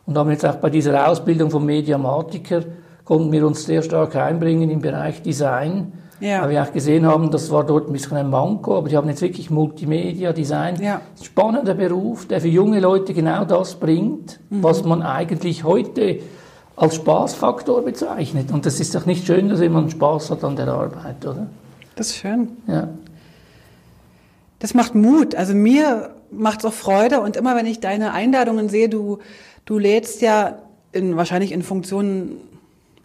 [0.06, 2.64] und haben jetzt auch bei dieser Ausbildung vom Mediamatiker
[3.06, 5.94] konnten wir uns sehr stark einbringen im Bereich Design.
[6.20, 6.44] Ja.
[6.44, 9.08] Weil wir auch gesehen haben, das war dort ein bisschen ein Manko, aber die haben
[9.08, 10.76] jetzt wirklich Multimedia, Design.
[10.80, 11.02] Ja.
[11.24, 16.20] Spannender Beruf, der für junge Leute genau das bringt, was man eigentlich heute
[16.82, 18.52] als Spaßfaktor bezeichnet.
[18.52, 21.46] Und das ist doch nicht schön, dass man Spaß hat an der Arbeit, oder?
[21.96, 22.58] Das ist schön.
[22.66, 22.90] Ja.
[24.58, 25.36] Das macht Mut.
[25.36, 27.22] Also mir macht es auch Freude.
[27.22, 29.20] Und immer wenn ich deine Einladungen sehe, du,
[29.66, 30.58] du lädst ja
[30.92, 32.38] in, wahrscheinlich in Funktionen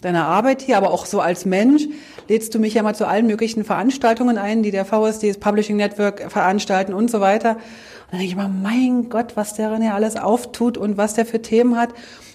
[0.00, 1.86] deiner Arbeit hier, aber auch so als Mensch,
[2.28, 5.76] lädst du mich ja mal zu allen möglichen Veranstaltungen ein, die der VSD, das Publishing
[5.76, 7.58] Network veranstalten und so weiter.
[8.06, 11.26] Und dann denke ich mal, mein Gott, was der René alles auftut und was der
[11.26, 11.90] für Themen hat.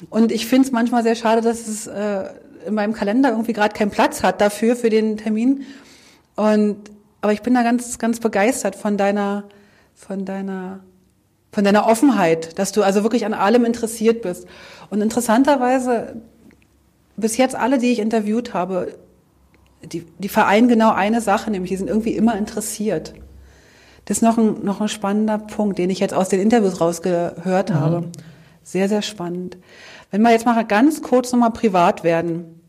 [0.10, 2.26] Und ich finde es manchmal sehr schade, dass es äh,
[2.68, 5.64] in meinem Kalender irgendwie gerade keinen Platz hat dafür, für den Termin.
[6.36, 6.92] Und
[7.22, 9.44] aber ich bin da ganz, ganz begeistert von deiner,
[9.94, 10.80] von deiner,
[11.52, 14.48] von deiner Offenheit, dass du also wirklich an allem interessiert bist.
[14.90, 16.16] Und interessanterweise,
[17.16, 18.96] bis jetzt alle, die ich interviewt habe,
[19.84, 23.14] die, die vereinen genau eine Sache, nämlich die sind irgendwie immer interessiert.
[24.12, 27.72] Das ist noch ein, noch ein spannender Punkt, den ich jetzt aus den Interviews rausgehört
[27.74, 28.10] habe.
[28.62, 29.56] Sehr, sehr spannend.
[30.12, 32.60] Wenn wir jetzt mal ganz kurz nochmal privat werden.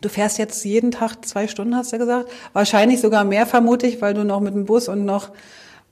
[0.00, 2.30] Du fährst jetzt jeden Tag zwei Stunden, hast du gesagt.
[2.54, 5.28] Wahrscheinlich sogar mehr, vermute ich, weil du noch mit dem Bus und noch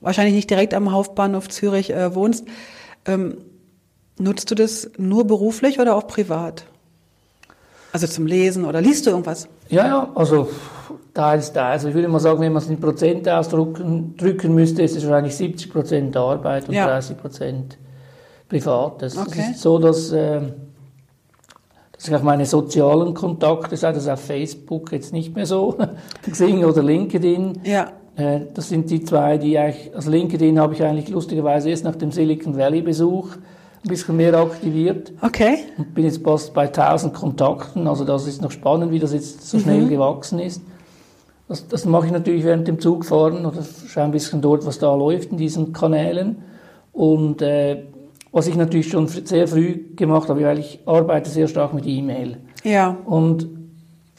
[0.01, 2.45] wahrscheinlich nicht direkt am Hauptbahnhof Zürich äh, wohnst.
[3.05, 3.37] Ähm,
[4.17, 6.65] nutzt du das nur beruflich oder auch privat?
[7.91, 9.47] Also zum Lesen oder liest du irgendwas?
[9.69, 10.49] Ja, ja, also
[11.17, 11.73] teils, teils.
[11.73, 15.03] Also ich würde mal sagen, wenn man es in Prozent ausdrücken drücken müsste, ist es
[15.07, 16.85] wahrscheinlich 70 Prozent Arbeit und Ja.
[16.87, 17.77] 30 Prozent
[18.49, 19.17] Privates.
[19.17, 19.39] Okay.
[19.49, 20.39] Es ist so, dass, äh,
[21.93, 25.75] dass ich auch meine sozialen Kontakte, sei das auf Facebook jetzt nicht mehr so,
[26.31, 27.87] Xing oder LinkedIn, Ja.
[28.15, 31.95] äh, das sind die zwei, die eigentlich, also LinkedIn habe ich eigentlich lustigerweise erst nach
[31.95, 33.29] dem Silicon Valley Besuch
[33.83, 35.59] ein bisschen mehr aktiviert Okay.
[35.77, 37.87] und bin jetzt fast bei 1000 Kontakten.
[37.87, 40.61] Also das ist noch spannend, wie das jetzt so schnell gewachsen ist.
[41.47, 44.93] Das, das mache ich natürlich während dem Zugfahren oder schaue ein bisschen dort, was da
[44.93, 46.43] läuft in diesen Kanälen.
[46.91, 47.83] Und äh,
[48.31, 52.37] was ich natürlich schon sehr früh gemacht habe, weil ich arbeite sehr stark mit E-Mail.
[52.63, 52.97] Ja.
[53.05, 53.47] Und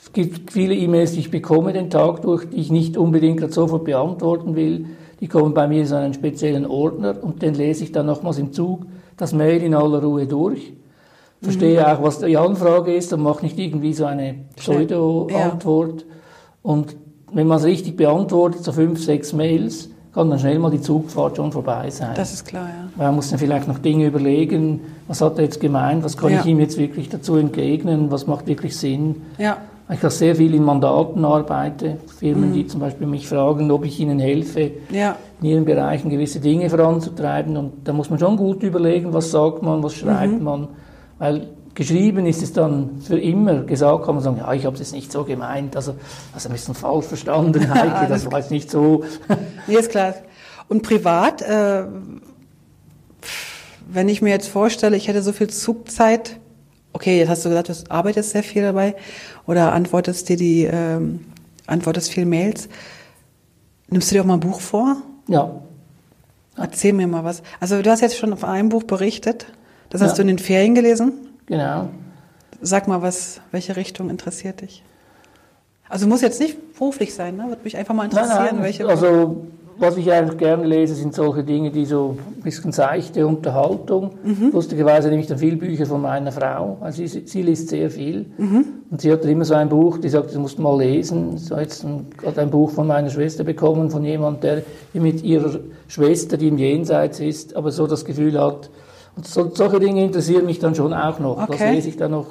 [0.00, 3.52] es gibt viele E-Mails, die ich bekomme den Tag durch, die ich nicht unbedingt gerade
[3.52, 4.86] sofort beantworten will.
[5.20, 8.38] Die kommen bei mir in so einen speziellen Ordner und den lese ich dann nochmals
[8.38, 10.72] im Zug das Mail in aller Ruhe durch.
[11.42, 16.04] Verstehe auch, was die Anfrage ist und mache nicht irgendwie so eine Pseudo-Antwort.
[16.62, 16.96] Und
[17.32, 21.36] wenn man es richtig beantwortet, so fünf, sechs Mails, kann dann schnell mal die Zugfahrt
[21.36, 22.10] schon vorbei sein.
[22.16, 22.88] Das ist klar, ja.
[23.04, 26.40] Man muss dann vielleicht noch Dinge überlegen, was hat er jetzt gemeint, was kann Ja.
[26.40, 29.16] ich ihm jetzt wirklich dazu entgegnen, was macht wirklich Sinn.
[29.38, 29.58] Ja.
[29.90, 33.98] Ich auch sehr viel in Mandaten arbeite, Firmen, die zum Beispiel mich fragen, ob ich
[34.00, 35.16] ihnen helfe, Ja.
[35.40, 37.56] in ihren Bereichen gewisse Dinge voranzutreiben.
[37.56, 40.68] Und da muss man schon gut überlegen, was sagt man, was schreibt man.
[41.18, 41.48] Weil
[41.78, 43.62] geschrieben ist es dann für immer.
[43.62, 45.76] Gesagt kann man sagen, ja, ich habe es jetzt nicht so gemeint.
[45.76, 45.94] Also,
[46.34, 49.04] also ein bisschen falsch verstanden, Heike, das war jetzt nicht so.
[49.68, 50.14] Nee, ist klar.
[50.68, 51.84] Und privat, äh,
[53.90, 56.38] wenn ich mir jetzt vorstelle, ich hätte so viel Zugzeit,
[56.92, 58.96] okay, jetzt hast du gesagt, du arbeitest sehr viel dabei
[59.46, 61.20] oder antwortest dir die, ähm,
[61.66, 62.68] antwortest viel Mails.
[63.88, 64.96] Nimmst du dir auch mal ein Buch vor?
[65.28, 65.52] Ja,
[66.60, 67.44] Erzähl mir mal was.
[67.60, 69.46] Also du hast jetzt schon auf einem Buch berichtet.
[69.90, 70.16] Das hast Ja.
[70.16, 71.27] du in den Ferien gelesen.
[71.48, 71.88] Genau.
[72.60, 74.82] Sag mal, was, welche Richtung interessiert dich?
[75.88, 77.44] Also muss jetzt nicht beruflich sein, ne?
[77.48, 78.86] Würde mich einfach mal interessieren, Nein, nein, welche.
[78.86, 79.46] also
[79.80, 84.10] was ich eigentlich gerne lese, sind solche Dinge, die so ein bisschen seichte Unterhaltung.
[84.24, 84.50] Mhm.
[84.52, 88.26] Lustigerweise nehme ich dann viel Bücher von meiner Frau, weil sie, sie liest sehr viel.
[88.38, 88.64] Mhm.
[88.90, 91.38] Und sie hat immer so ein Buch, die sagt, das musst du mal lesen.
[91.38, 94.62] So jetzt ein- gerade ein Buch von meiner Schwester bekommen, von jemand, der
[94.94, 98.68] mit ihrer Schwester, die im Jenseits ist, aber so das Gefühl hat.
[99.16, 101.38] Und so, solche Dinge interessieren mich dann schon auch noch.
[101.46, 101.72] Das Okay.
[101.74, 102.26] lese ich dann noch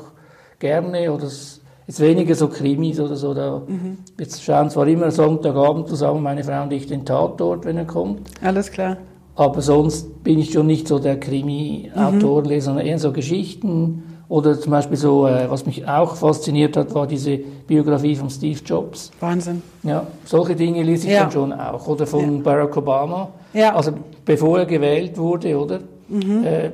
[0.60, 3.34] gerne oder es ist weniger so Krimis oder so.
[3.34, 3.98] Da Mhm.
[4.18, 8.22] Wir schauen zwar immer Sonntagabend zusammen, meine Frau und ich, den Tatort, wenn er kommt.
[8.44, 8.98] Alles klar.
[9.36, 14.04] Aber sonst bin ich schon nicht so der Krimi-Autorenleser, sondern eher so Geschichten.
[14.30, 18.60] Oder zum Beispiel so, äh, was mich auch fasziniert hat, war diese Biografie von Steve
[18.66, 19.10] Jobs.
[19.22, 19.62] Wahnsinn.
[19.84, 21.22] Ja, solche Dinge lese ich Ja.
[21.24, 21.88] dann schon auch.
[21.88, 23.30] Oder von Barack Obama.
[23.54, 23.72] Ja.
[23.72, 23.78] Mhm.
[23.78, 23.92] Also
[24.26, 25.80] bevor er gewählt wurde, oder?
[26.10, 26.72] Äh,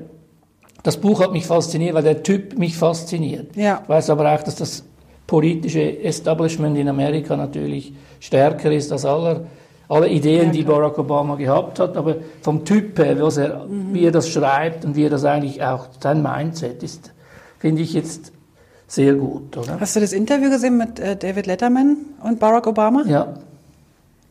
[0.84, 3.56] das Buch hat mich fasziniert, weil der Typ mich fasziniert.
[3.56, 3.80] Ja.
[3.84, 4.84] Ich weiß aber auch, dass das
[5.28, 9.46] politische Establishment in Amerika natürlich stärker ist als aller,
[9.88, 10.64] alle Ideen, Ja, die.
[10.64, 11.96] Barack Obama gehabt hat.
[11.96, 15.64] Aber vom Typ her, was er, wie er das schreibt und wie er das eigentlich
[15.64, 17.14] auch, sein Mindset ist,
[17.60, 18.34] finde ich jetzt
[18.88, 19.80] sehr gut, oder?
[19.80, 23.04] Hast du das Interview gesehen mit äh, David Letterman und Barack Obama?
[23.08, 23.34] Ja,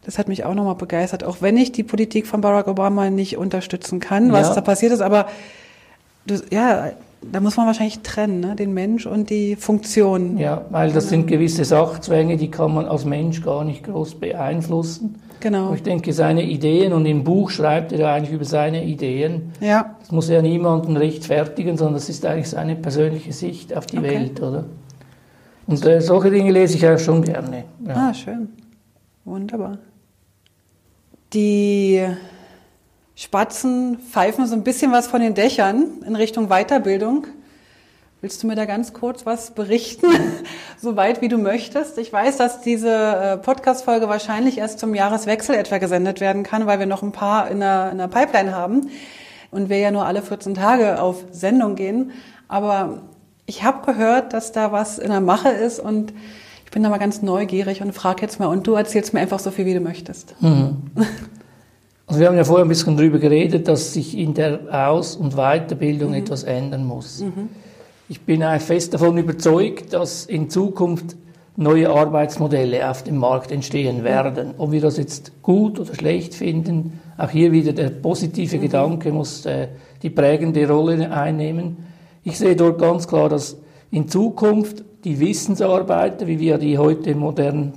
[0.04, 3.36] Das hat mich auch nochmal begeistert, auch wenn ich die Politik von Barack Obama nicht
[3.38, 4.54] unterstützen kann, was Ja.
[4.56, 5.00] da passiert ist.
[5.00, 5.26] Aber
[6.26, 6.90] du, ja,
[7.30, 8.56] da muss man wahrscheinlich trennen, ne?
[8.56, 10.38] den Mensch und die Funktion.
[10.38, 15.20] ja, weil das sind gewisse Sachzwänge, die kann man als Mensch gar nicht groß beeinflussen.
[15.38, 15.72] Genau.
[15.74, 19.94] Ich denke, seine Ideen, und im Buch schreibt er ja eigentlich über seine Ideen, Ja,
[20.00, 24.10] das muss er niemanden rechtfertigen, sondern das ist eigentlich seine persönliche Sicht auf die Okay.
[24.10, 24.64] Welt, oder?
[25.68, 27.64] Und äh, solche Dinge lese ich auch schon gerne.
[27.86, 27.94] Ja.
[28.10, 28.48] ah, schön.
[29.24, 29.78] Wunderbar.
[31.32, 32.06] Die
[33.14, 37.26] Spatzen pfeifen so ein bisschen was von den Dächern in Richtung Weiterbildung.
[38.20, 40.08] Willst du mir da ganz kurz was berichten,
[40.78, 41.96] so weit wie du möchtest?
[41.96, 46.78] Ich weiß, dass diese äh, Podcast-Folge wahrscheinlich erst zum Jahreswechsel etwa gesendet werden kann, weil
[46.78, 48.90] wir noch ein paar in der, in der Pipeline haben
[49.50, 52.12] und wir ja nur alle 14 Tage auf Sendung gehen.
[52.46, 52.98] Aber
[53.46, 56.12] ich habe gehört, dass da was in der Mache ist und
[56.72, 59.50] bin da mal ganz neugierig und frage jetzt mal und du erzählst mir einfach so
[59.52, 60.34] viel, wie du möchtest.
[60.40, 60.76] Mhm.
[62.04, 64.60] Also wir haben ja vorher ein bisschen darüber geredet, dass sich in der
[64.90, 66.16] Aus- und Weiterbildung Mhm.
[66.16, 67.24] etwas ändern muss.
[68.08, 71.16] Ich bin eigentlich fest davon überzeugt, dass in Zukunft
[71.56, 74.52] neue Arbeitsmodelle auf dem Markt entstehen werden.
[74.58, 79.46] Ob wir das jetzt gut oder schlecht finden, auch hier wieder der positive Gedanke muss
[79.46, 79.68] äh,
[80.02, 81.78] die prägende Rolle einnehmen.
[82.24, 83.56] Ich sehe dort ganz klar, dass
[83.90, 87.72] in Zukunft die Wissensarbeiter, wie wir die heute modern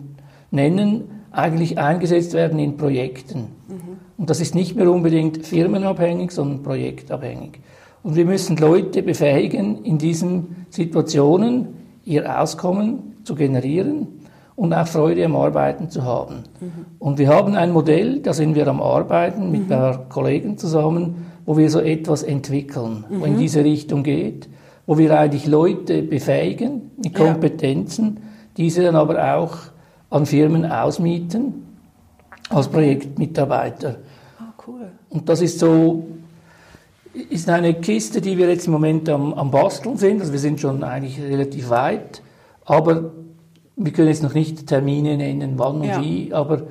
[0.52, 3.48] nennen, eigentlich eingesetzt werden in Projekten.
[4.18, 7.60] Und das ist nicht mehr unbedingt firmenabhängig, sondern projektabhängig.
[8.04, 11.70] Und wir müssen Leute befähigen, in diesen Situationen,
[12.06, 14.08] ihr Auskommen zu generieren
[14.56, 16.44] und auch Freude am Arbeiten zu haben.
[16.62, 16.86] Mhm.
[17.00, 19.74] Und wir haben ein Modell, da sind wir am Arbeiten mit mhm.
[19.74, 23.22] ein Kollegen zusammen, wo wir so etwas entwickeln, mhm.
[23.22, 23.40] wo in mhm.
[23.40, 24.48] diese Richtung geht,
[24.88, 28.22] wo wir eigentlich Leute befähigen mit Kompetenzen, ja.
[28.58, 29.58] diese dann aber auch
[30.10, 31.66] an Firmen ausmieten
[32.50, 33.98] als Projektmitarbeiter.
[34.40, 34.92] Ah, cool.
[35.10, 36.06] Und das ist so,
[37.30, 40.22] ist eine Kiste, die wir jetzt im Moment am, am Basteln sind.
[40.22, 42.22] Also wir sind schon eigentlich relativ weit,
[42.66, 43.12] aber
[43.76, 46.02] wir können jetzt noch nicht Termine nennen, wann und ja.
[46.02, 46.64] wie, aber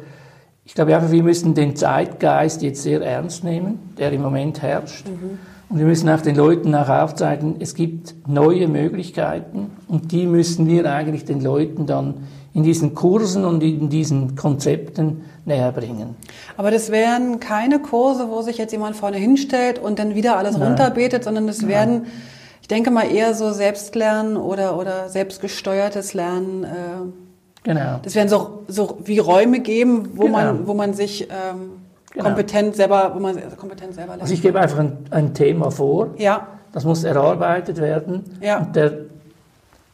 [0.64, 5.06] ich glaube einfach, wir müssen den Zeitgeist jetzt sehr ernst nehmen, der im Moment herrscht.
[5.06, 5.38] Mhm.
[5.68, 10.68] Und wir müssen auch den Leuten auch aufzeigen, es gibt neue Möglichkeiten und die müssen
[10.68, 12.14] wir eigentlich den Leuten dann
[12.54, 16.14] in diesen Kursen und in diesen Konzepten näher bringen.
[16.56, 20.56] Aber das wären keine Kurse, wo sich jetzt jemand vorne hinstellt und dann wieder alles
[20.56, 20.68] Nein.
[20.68, 22.06] runterbetet, sondern das werden,
[22.62, 26.62] ich denke mal, eher so Selbstlernen oder, oder selbstgesteuertes Lernen.
[26.62, 26.68] Äh,
[27.64, 27.98] genau.
[28.02, 30.38] Das werden so, so wie Räume geben, wo genau.
[30.38, 31.83] man, wo man sich ähm,
[32.14, 32.28] genau.
[32.30, 34.22] kompetent selber, wo man kompetent selber lernt.
[34.22, 36.14] Also ich gebe einfach ein, ein Thema vor.
[36.16, 36.48] Ja.
[36.72, 38.24] Das muss erarbeitet werden.
[38.40, 38.58] Ja.
[38.60, 38.92] Und der,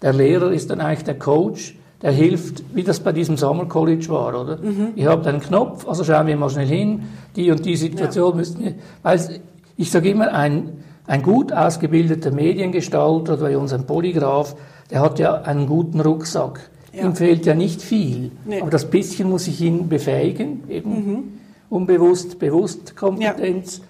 [0.01, 4.09] der Lehrer ist dann eigentlich der Coach der hilft, wie das bei diesem Summer College
[4.09, 4.57] war, oder?
[4.57, 4.93] Mhm.
[4.97, 7.03] Ihr habt einen Knopf, also schauen wir mal schnell hin,
[7.37, 8.37] die und die Situation ja.
[8.37, 9.41] müssten wir, weil
[9.77, 14.57] ich sage immer, ein, ein gut ausgebildeter Mediengestalter oder bei uns ein Polygraph,
[14.91, 16.71] der hat ja einen guten Rucksack.
[16.93, 17.05] Ja.
[17.05, 18.61] Ihm fehlt ja nicht viel, nee.
[18.61, 21.25] aber das bisschen muss ich ihn befähigen, eben mhm.
[21.71, 23.81] Unbewusst, bewusst Kompetenz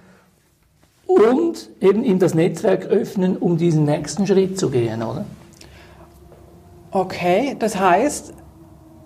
[1.09, 1.15] ja.
[1.25, 5.25] und eben ihm das Netzwerk öffnen, um diesen nächsten Schritt zu gehen, oder?
[6.93, 8.35] Okay, das heißt,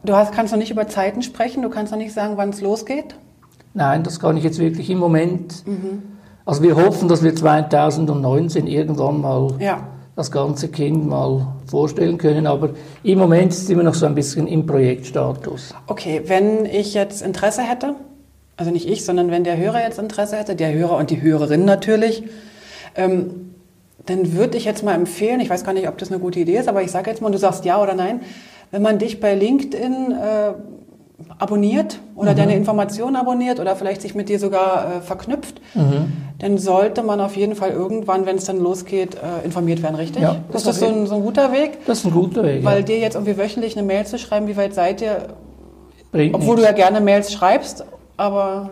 [0.04, 2.60] du hast, kannst noch nicht über Zeiten sprechen, du kannst noch nicht sagen, wann es
[2.60, 3.14] losgeht?
[3.74, 5.66] Nein, das kann ich jetzt wirklich im Moment.
[5.66, 6.02] Mhm.
[6.44, 9.86] Also wir hoffen, dass wir 2019 irgendwann mal ja.
[10.14, 12.70] das ganze Kind mal vorstellen können, aber
[13.02, 15.74] im Moment ist es immer noch so ein bisschen im Projektstatus.
[15.86, 17.96] Okay, wenn ich jetzt Interesse hätte,
[18.56, 21.64] also nicht ich, sondern wenn der Hörer jetzt Interesse hätte, der Hörer und die Hörerin
[21.64, 22.24] natürlich,
[22.96, 23.54] ähm,
[24.06, 26.58] dann würde ich jetzt mal empfehlen, ich weiß gar nicht, ob das eine gute Idee
[26.58, 28.20] ist, aber ich sage jetzt mal, du sagst ja oder nein,
[28.70, 30.52] wenn man dich bei LinkedIn äh,
[31.38, 32.36] abonniert oder mhm.
[32.36, 36.12] deine Informationen abonniert oder vielleicht sich mit dir sogar äh, verknüpft, mhm.
[36.38, 40.22] dann sollte man auf jeden Fall irgendwann, wenn es dann losgeht, äh, informiert werden, richtig?
[40.22, 41.78] Ja, das ist das so ein, so ein, guter Weg?
[41.86, 42.64] Das ist ein guter Weg.
[42.64, 42.82] Weil ja.
[42.84, 45.28] dir jetzt irgendwie wöchentlich eine Mail zu schreiben, wie weit seid ihr,
[46.12, 46.62] Bringt obwohl nichts.
[46.62, 47.84] du ja gerne Mails schreibst,
[48.16, 48.70] aber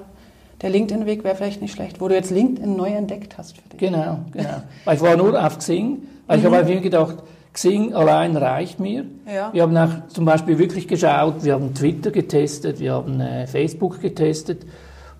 [0.60, 3.80] der LinkedIn-Weg wäre vielleicht nicht schlecht, wo du jetzt LinkedIn neu entdeckt hast für dich.
[3.80, 4.62] Genau, genau.
[4.84, 6.54] weil ich war nur auf Xing, weil ich mhm.
[6.54, 7.16] habe mir gedacht,
[7.52, 9.04] Xing allein reicht mir.
[9.26, 9.52] Ja.
[9.52, 14.00] Wir haben auch zum Beispiel wirklich geschaut, wir haben Twitter getestet, wir haben äh, Facebook
[14.00, 14.64] getestet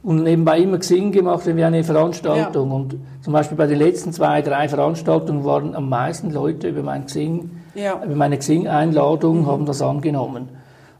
[0.02, 2.70] und nebenbei immer Xing gemacht, wenn wir eine Veranstaltung.
[2.70, 2.76] Ja.
[2.76, 7.06] Und zum Beispiel bei den letzten zwei, drei Veranstaltungen waren am meisten Leute über, mein
[7.06, 8.02] Xing, ja.
[8.02, 9.46] über meine Xing-Einladung, mhm.
[9.46, 10.48] haben das angenommen.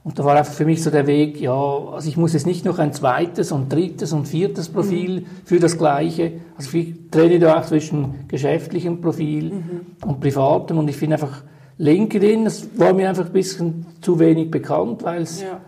[0.05, 2.65] Und da war einfach für mich so der Weg, ja, also ich muss jetzt nicht
[2.65, 5.27] noch ein zweites und drittes und viertes Profil mhm.
[5.45, 6.33] für das Gleiche.
[6.57, 9.81] Also ich trenne da auch zwischen geschäftlichem Profil mhm.
[10.05, 11.43] und privatem und ich finde einfach
[11.79, 15.61] LinkedIn, das war mir einfach ein bisschen zu wenig bekannt, weil es ja.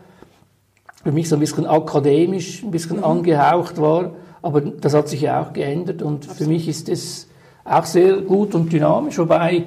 [1.05, 3.05] für mich so ein bisschen akademisch, ein bisschen mhm.
[3.05, 4.15] angehaucht war.
[4.43, 6.37] Aber das hat sich ja auch geändert und Absolut.
[6.37, 7.29] für mich ist es
[7.65, 9.65] auch sehr gut und dynamisch, wobei ich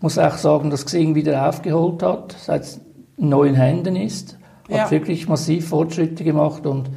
[0.00, 2.36] muss auch sagen, dass Xing wieder aufgeholt hat.
[2.38, 2.78] Seit
[3.18, 4.36] in neuen Händen ist.
[4.70, 4.90] Hat ja.
[4.90, 6.90] wirklich massiv Fortschritte gemacht und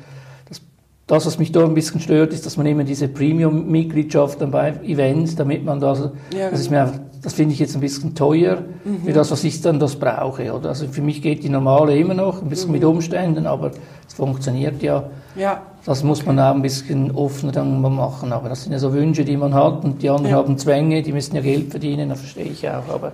[0.49, 0.61] das,
[1.07, 5.35] das, was mich da ein bisschen stört, ist, dass man immer diese Premium-Mitgliedschaft bei Events,
[5.35, 8.63] damit man das, ja, das ist mir einfach, das finde ich jetzt ein bisschen teuer
[8.83, 9.03] mhm.
[9.05, 10.53] für das, was ich dann das brauche.
[10.53, 10.69] Oder?
[10.69, 12.73] Also für mich geht die normale immer noch, ein bisschen mhm.
[12.73, 13.71] mit Umständen, aber
[14.07, 15.09] es funktioniert ja.
[15.35, 15.61] ja.
[15.85, 18.33] Das muss man auch ein bisschen offener dann mal machen.
[18.33, 20.37] Aber das sind ja so Wünsche, die man hat und die anderen ja.
[20.37, 22.87] haben Zwänge, die müssen ja Geld verdienen, das verstehe ich auch.
[22.89, 23.13] Aber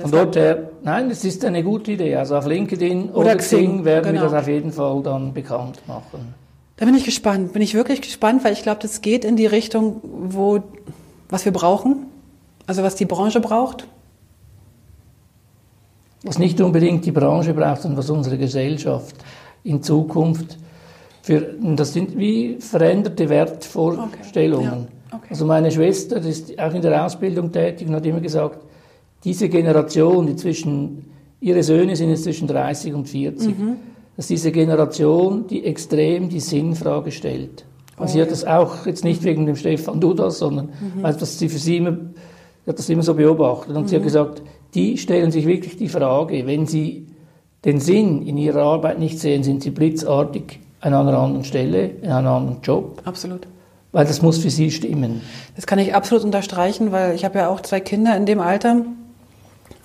[0.00, 2.16] von dort her, nein, es ist eine gute Idee.
[2.16, 4.24] Also auf LinkedIn oder, oder Xing werden genau.
[4.24, 6.34] wir das auf jeden Fall dann bekannt machen.
[6.76, 9.46] Da bin ich gespannt, bin ich wirklich gespannt, weil ich glaube, das geht in die
[9.46, 10.62] Richtung, wo,
[11.28, 12.06] was wir brauchen,
[12.66, 13.86] also was die Branche braucht.
[16.22, 19.16] Was nicht unbedingt die Branche braucht, sondern was unsere Gesellschaft
[19.64, 20.58] in Zukunft
[21.22, 24.70] für, das sind wie veränderte Wertvorstellungen.
[24.70, 24.86] Okay.
[25.10, 25.16] Ja.
[25.16, 25.26] Okay.
[25.30, 28.58] Also meine Schwester ist auch in der Ausbildung tätig und hat immer gesagt,
[29.24, 31.06] diese Generation, die zwischen,
[31.40, 33.76] ihre Söhne sind jetzt zwischen 30 und 40, mhm.
[34.16, 37.64] dass diese Generation, die extrem die Sinnfrage stellt.
[37.96, 41.02] Also oh, sie hat das auch jetzt nicht wegen dem Stefan Dudas, sondern mhm.
[41.02, 41.96] weil das sie für sie immer,
[42.66, 43.74] hat das immer so beobachtet.
[43.74, 43.88] Und mhm.
[43.88, 44.06] sie hat mhm.
[44.06, 44.42] gesagt,
[44.74, 47.06] die stellen sich wirklich die Frage, wenn sie
[47.64, 52.10] den Sinn in ihrer Arbeit nicht sehen, sind sie blitzartig an einer anderen Stelle, in
[52.10, 53.00] einem anderen Job.
[53.04, 53.48] Absolut.
[53.92, 55.22] Weil das muss für sie stimmen.
[55.56, 58.84] Das kann ich absolut unterstreichen, weil ich habe ja auch zwei Kinder in dem Alter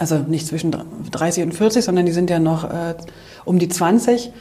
[0.01, 0.75] Also nicht zwischen
[1.11, 2.95] 30 und 40, sondern die sind ja noch äh,
[3.45, 4.31] um die 20.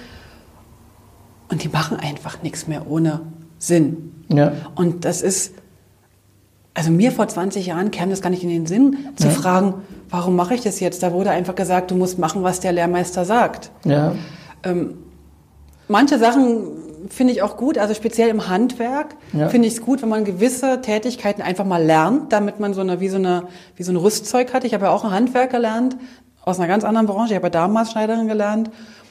[1.50, 3.20] Und die machen einfach nichts mehr ohne
[3.58, 4.24] Sinn.
[4.32, 4.52] Ja.
[4.74, 5.52] Und das ist,
[6.72, 9.34] also mir vor 20 Jahren kam das gar nicht in den Sinn, zu ja.
[9.34, 9.74] fragen,
[10.08, 11.02] warum mache ich das jetzt?
[11.02, 13.70] Da wurde einfach gesagt, du musst machen, was der Lehrmeister sagt.
[13.84, 14.14] Ja.
[14.62, 14.94] Ähm,
[15.88, 16.68] manche Sachen
[17.08, 19.48] finde ich auch gut, also speziell im Handwerk ja.
[19.48, 23.00] finde ich es gut, wenn man gewisse Tätigkeiten einfach mal lernt, damit man so eine
[23.00, 23.44] wie so eine
[23.76, 24.64] wie so ein Rüstzeug hat.
[24.64, 25.96] Ich habe ja auch ein Handwerk gelernt
[26.42, 27.32] aus einer ganz anderen Branche.
[27.32, 28.70] Ich habe ja damals Schneiderin gelernt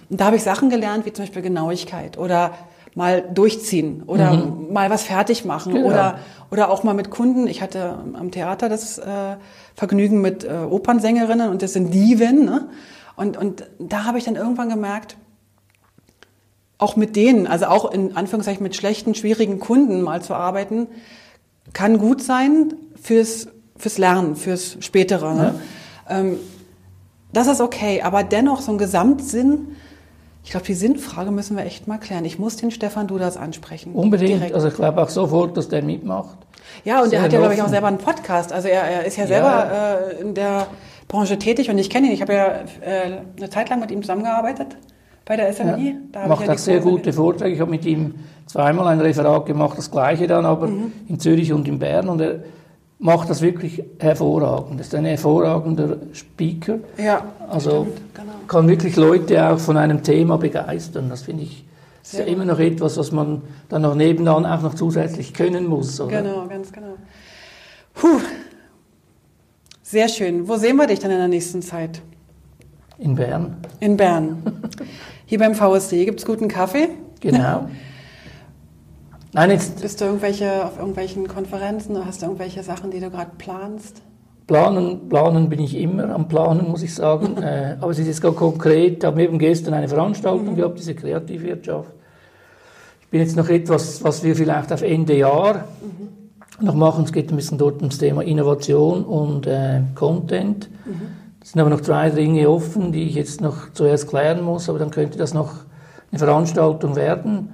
[0.10, 2.52] und da habe ich Sachen gelernt wie zum Beispiel Genauigkeit oder
[2.96, 4.74] mal durchziehen oder mhm.
[4.74, 5.88] mal was fertig machen genau.
[5.88, 6.20] oder
[6.52, 7.48] oder auch mal mit Kunden.
[7.48, 9.36] Ich hatte am Theater das äh,
[9.76, 12.46] Vergnügen mit äh, Opernsängerinnen und das sind Diven.
[12.46, 12.70] Ne?
[13.16, 15.18] Und und da habe ich dann irgendwann gemerkt
[16.80, 20.88] auch mit denen, also auch in Anführungszeichen mit schlechten, schwierigen Kunden mal zu arbeiten,
[21.74, 25.36] kann gut sein fürs, fürs Lernen, fürs Spätere.
[25.36, 25.56] Ne?
[26.10, 26.20] Ja.
[26.20, 26.40] Ähm,
[27.32, 29.76] das ist okay, aber dennoch so ein Gesamtsinn,
[30.44, 32.26] ich glaube, die Sinnfrage müssen wir echt mal klären.
[32.26, 33.94] Ich muss den Stefan Dudas ansprechen.
[33.94, 34.40] Unbedingt.
[34.40, 34.56] Direkt.
[34.56, 36.38] Also ich glaube auch sofort, dass der mitmacht.
[36.86, 38.54] Ja, und er hat ja, glaube ich, auch selber einen Podcast.
[38.54, 39.94] Also er, er ist ja selber ja.
[39.96, 40.68] Äh, in der
[41.10, 42.14] Branche tätig und ich kenne ihn.
[42.14, 42.48] Ich habe ja
[42.82, 44.78] äh, eine Zeit lang mit ihm zusammengearbeitet
[45.30, 45.96] bei der SMI.
[46.12, 47.54] Ja, macht ja auch sehr gute Vorträge.
[47.54, 48.16] Ich habe mit ihm
[48.48, 50.92] zweimal ein Referat gemacht, das gleiche dann, aber mhm.
[51.08, 52.10] in Zürich und in Bern.
[52.10, 52.40] Und er
[52.98, 54.80] macht das wirklich hervorragend.
[54.80, 56.80] Er ist ein hervorragender Speaker.
[56.98, 58.32] Ja, also genau.
[58.48, 61.10] kann wirklich Leute auch von einem Thema begeistern.
[61.10, 61.64] Das finde ich
[62.02, 66.02] ist ja immer noch etwas, was man dann noch nebenan auch noch zusätzlich können muss.
[66.02, 66.24] Oder?
[66.24, 66.96] Genau, ganz genau.
[67.94, 68.20] Puh.
[69.84, 70.48] Sehr schön.
[70.48, 72.02] Wo sehen wir dich dann in der nächsten Zeit?
[73.00, 73.56] In Bern.
[73.80, 74.44] In Bern.
[75.26, 76.90] Hier beim VSD gibt es guten Kaffee.
[77.22, 77.70] Genau.
[79.32, 83.10] Nein, jetzt Bist du irgendwelche, auf irgendwelchen Konferenzen oder hast du irgendwelche Sachen, die du
[83.10, 84.02] gerade planst?
[84.48, 87.38] Planen, planen bin ich immer am Planen, muss ich sagen.
[87.42, 89.04] äh, aber es ist jetzt gar konkret.
[89.04, 90.56] Wir haben eben gestern eine Veranstaltung mhm.
[90.56, 91.92] gehabt, diese Kreativwirtschaft.
[93.02, 96.66] Ich bin jetzt noch etwas, was wir vielleicht auf Ende Jahr mhm.
[96.66, 97.06] noch machen.
[97.06, 100.70] Es geht ein bisschen dort ums Thema Innovation und äh, Content.
[100.86, 101.19] Mhm.
[101.42, 104.80] Es sind aber noch drei Dinge offen, die ich jetzt noch zuerst klären muss, aber
[104.80, 105.54] dann könnte das noch
[106.12, 107.50] eine Veranstaltung werden.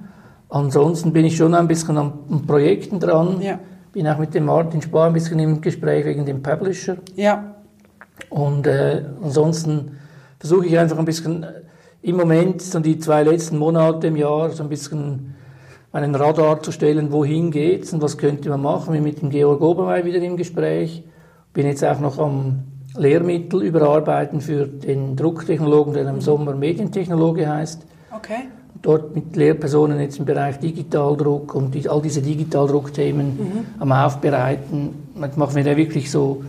[0.49, 2.13] Ansonsten bin ich schon ein bisschen an,
[2.47, 3.41] Projekten dran.
[3.41, 3.59] Ja.
[3.91, 6.97] Bin auch mit dem Martin Spar ein bisschen im Gespräch wegen dem Publisher.
[7.15, 7.55] Ja.
[8.29, 9.97] Und äh, ansonsten
[10.39, 11.61] versuche ich einfach ein bisschen äh,
[12.01, 15.35] im Moment, so die zwei letzten Monate im Jahr, so ein bisschen
[15.91, 18.93] einen Radar zu stellen, wohin geht's und was könnte man machen.
[18.93, 21.03] Ich bin mit dem Georg Obermeier wieder im Gespräch.
[21.53, 22.63] Bin jetzt auch noch am
[22.97, 27.85] Lehrmittel überarbeiten für den Drucktechnologen, der im Sommer Medientechnologe heißt.
[28.15, 28.47] Okay.
[28.81, 33.65] Dort mit Lehrpersonen jetzt im Bereich Digitaldruck und die, all diese Digitaldruckthemen mhm.
[33.79, 35.07] am Aufbereiten.
[35.19, 36.43] Jetzt machen wir da wirklich so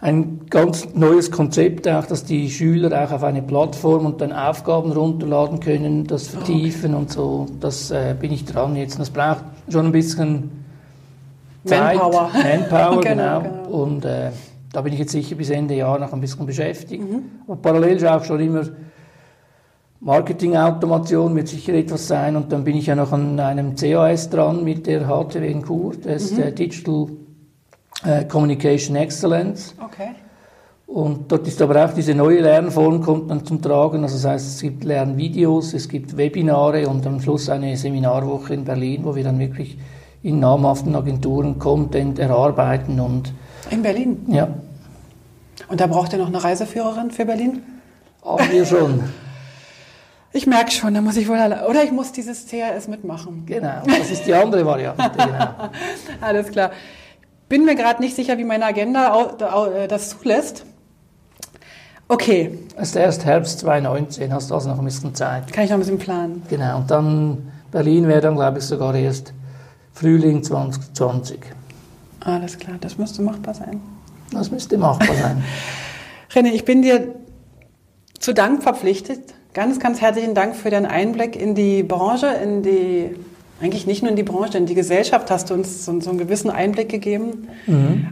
[0.00, 4.92] ein ganz neues Konzept auch, dass die Schüler auch auf eine Plattform und dann Aufgaben
[4.92, 7.00] runterladen können, das vertiefen okay.
[7.00, 7.46] und so.
[7.60, 8.98] Das äh, bin ich dran jetzt.
[8.98, 10.50] Das braucht schon ein bisschen
[11.64, 11.96] Zeit.
[11.96, 12.30] Manpower.
[12.32, 13.40] Manpower, genau.
[13.40, 13.68] genau.
[13.68, 14.30] Und äh,
[14.72, 17.02] da bin ich jetzt sicher bis Ende Jahr noch ein bisschen beschäftigt.
[17.02, 17.22] Mhm.
[17.46, 18.64] Aber parallel ist auch schon immer
[20.00, 22.34] Marketing-Automation wird sicher etwas sein.
[22.34, 25.92] Und dann bin ich ja noch an einem CAS dran mit der HTW in Chur.
[26.02, 26.36] Das ist mhm.
[26.36, 27.06] der Digital
[28.04, 29.74] äh, Communication Excellence.
[29.82, 30.10] Okay.
[30.86, 34.02] Und dort ist aber auch diese neue Lernform kommt dann zum Tragen.
[34.02, 38.64] Also das heißt, es gibt Lernvideos, es gibt Webinare und am Schluss eine Seminarwoche in
[38.64, 39.78] Berlin, wo wir dann wirklich
[40.22, 43.32] in namhaften Agenturen Content erarbeiten und
[43.70, 44.24] in Berlin?
[44.28, 44.48] Ja.
[45.68, 47.62] Und da braucht ihr noch eine Reiseführerin für Berlin?
[48.24, 49.04] Haben wir schon.
[50.32, 53.44] Ich merke schon, da muss ich wohl alle, oder ich muss dieses CRS mitmachen.
[53.46, 55.10] Genau, das ist die andere Variante.
[55.16, 55.70] Genau.
[56.20, 56.70] Alles klar.
[57.48, 59.34] Bin mir gerade nicht sicher, wie meine Agenda
[59.74, 60.64] äh, das zulässt.
[62.06, 62.58] Okay.
[62.76, 65.52] Es ist erst Herbst 2019, hast du also noch ein bisschen Zeit.
[65.52, 66.42] Kann ich noch ein bisschen planen.
[66.48, 69.32] Genau, und dann Berlin wäre dann, glaube ich, sogar erst
[69.92, 71.40] Frühling 2020.
[72.20, 73.80] Alles klar, das müsste machbar sein.
[74.32, 75.42] Das müsste machbar sein.
[76.32, 77.14] René, ich bin dir
[78.18, 79.20] zu Dank verpflichtet.
[79.54, 83.16] Ganz, ganz herzlichen Dank für deinen Einblick in die Branche, in die,
[83.60, 86.18] eigentlich nicht nur in die Branche, in die Gesellschaft hast du uns so, so einen
[86.18, 87.48] gewissen Einblick gegeben.
[87.66, 88.08] Mhm.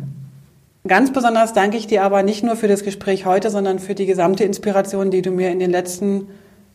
[0.87, 4.07] Ganz besonders danke ich dir aber nicht nur für das Gespräch heute, sondern für die
[4.07, 6.29] gesamte Inspiration, die du mir in den letzten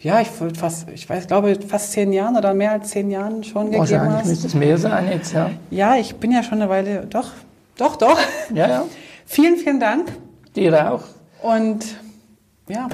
[0.04, 3.68] ja, ich fast, ich weiß, glaube fast zehn Jahren oder mehr als zehn Jahren schon
[3.68, 3.92] gegeben hast.
[3.92, 5.50] Wahrscheinlich müsste es mehr sein jetzt, ja.
[5.72, 7.30] Ja, ich bin ja schon eine Weile, doch,
[7.78, 8.20] doch, doch.
[8.54, 8.86] Ja, ja.
[9.26, 10.12] vielen, vielen Dank.
[10.56, 11.04] Dir auch.
[11.42, 11.86] Und
[12.68, 12.90] ja,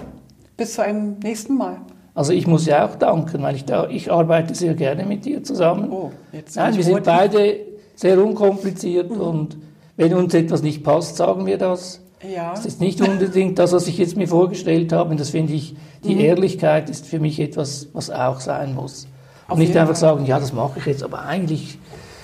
[0.56, 1.78] bis zu einem nächsten Mal.
[2.14, 5.44] Also ich muss ja auch danken, weil ich da, ich arbeite sehr gerne mit dir
[5.44, 5.92] zusammen.
[5.92, 7.60] Oh, jetzt Nein, wir sind beide
[7.96, 9.22] sehr unkompliziert mhm.
[9.22, 9.58] und
[9.98, 12.02] wenn uns etwas nicht passt, sagen wir das.
[12.28, 12.52] Ja.
[12.52, 15.12] Das ist nicht unbedingt das, was ich jetzt mir vorgestellt habe.
[15.12, 16.22] Und das finde ich, die mhm.
[16.22, 19.08] Ehrlichkeit ist für mich etwas, was auch sein muss.
[19.48, 19.96] Und nicht einfach Fall.
[19.96, 21.80] sagen, ja, das mache ich jetzt, aber eigentlich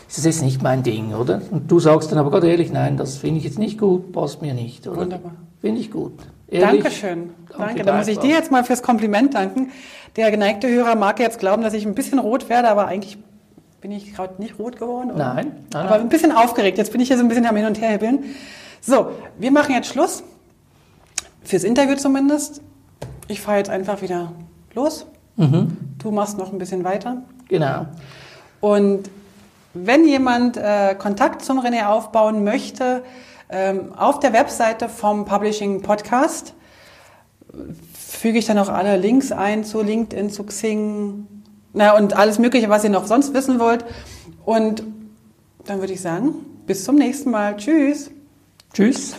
[0.08, 1.42] ist das jetzt nicht mein Ding, oder?
[1.50, 4.42] Und du sagst dann aber gerade ehrlich, nein, das finde ich jetzt nicht gut, passt
[4.42, 5.02] mir nicht, oder?
[5.02, 5.32] Wunderbar.
[5.60, 6.14] Finde ich gut.
[6.48, 7.32] Ehrlich, Dankeschön.
[7.58, 7.84] Danke.
[7.84, 9.72] Da muss ich dir jetzt mal fürs Kompliment danken.
[10.16, 13.18] Der geneigte Hörer mag jetzt glauben, dass ich ein bisschen rot werde, aber eigentlich
[13.82, 15.12] bin ich gerade nicht rot geworden.
[15.12, 15.34] Oder?
[15.34, 15.86] Nein, nein.
[15.88, 16.78] Aber ein bisschen aufgeregt.
[16.78, 18.24] Jetzt bin ich hier so ein bisschen am Hin und Her hebeln.
[18.86, 20.24] So, wir machen jetzt Schluss.
[21.44, 22.62] Fürs Interview zumindest.
[23.28, 24.32] Ich fahre jetzt einfach wieder
[24.76, 25.08] los.
[25.38, 25.78] Mhm.
[25.98, 27.24] Du machst noch ein bisschen weiter.
[27.48, 27.88] Genau.
[28.62, 29.10] Und
[29.74, 33.04] wenn jemand äh, Kontakt zum René aufbauen möchte,
[33.50, 36.54] ähm, auf der Webseite vom Publishing Podcast
[37.94, 41.28] füge ich dann auch alle Links ein zu LinkedIn, zu Xing,
[41.74, 43.86] na und alles Mögliche, was ihr noch sonst wissen wollt.
[44.46, 44.84] Und
[45.66, 46.36] dann würde ich sagen,
[46.68, 47.58] bis zum nächsten Mal.
[47.58, 48.12] Tschüss.
[48.76, 49.16] Tschüss.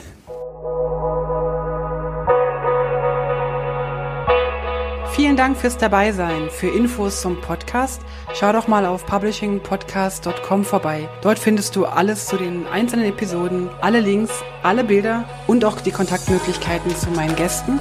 [5.14, 6.50] Vielen Dank fürs Dabeisein.
[6.50, 8.02] Für Infos zum Podcast
[8.34, 11.08] schau doch mal auf publishingpodcast.com vorbei.
[11.22, 15.90] Dort findest du alles zu den einzelnen Episoden, alle Links, alle Bilder und auch die
[15.90, 17.80] Kontaktmöglichkeiten zu meinen Gästen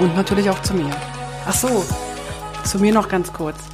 [0.00, 0.90] und natürlich auch zu mir.
[1.46, 1.86] Ach so,
[2.64, 3.73] zu mir noch ganz kurz.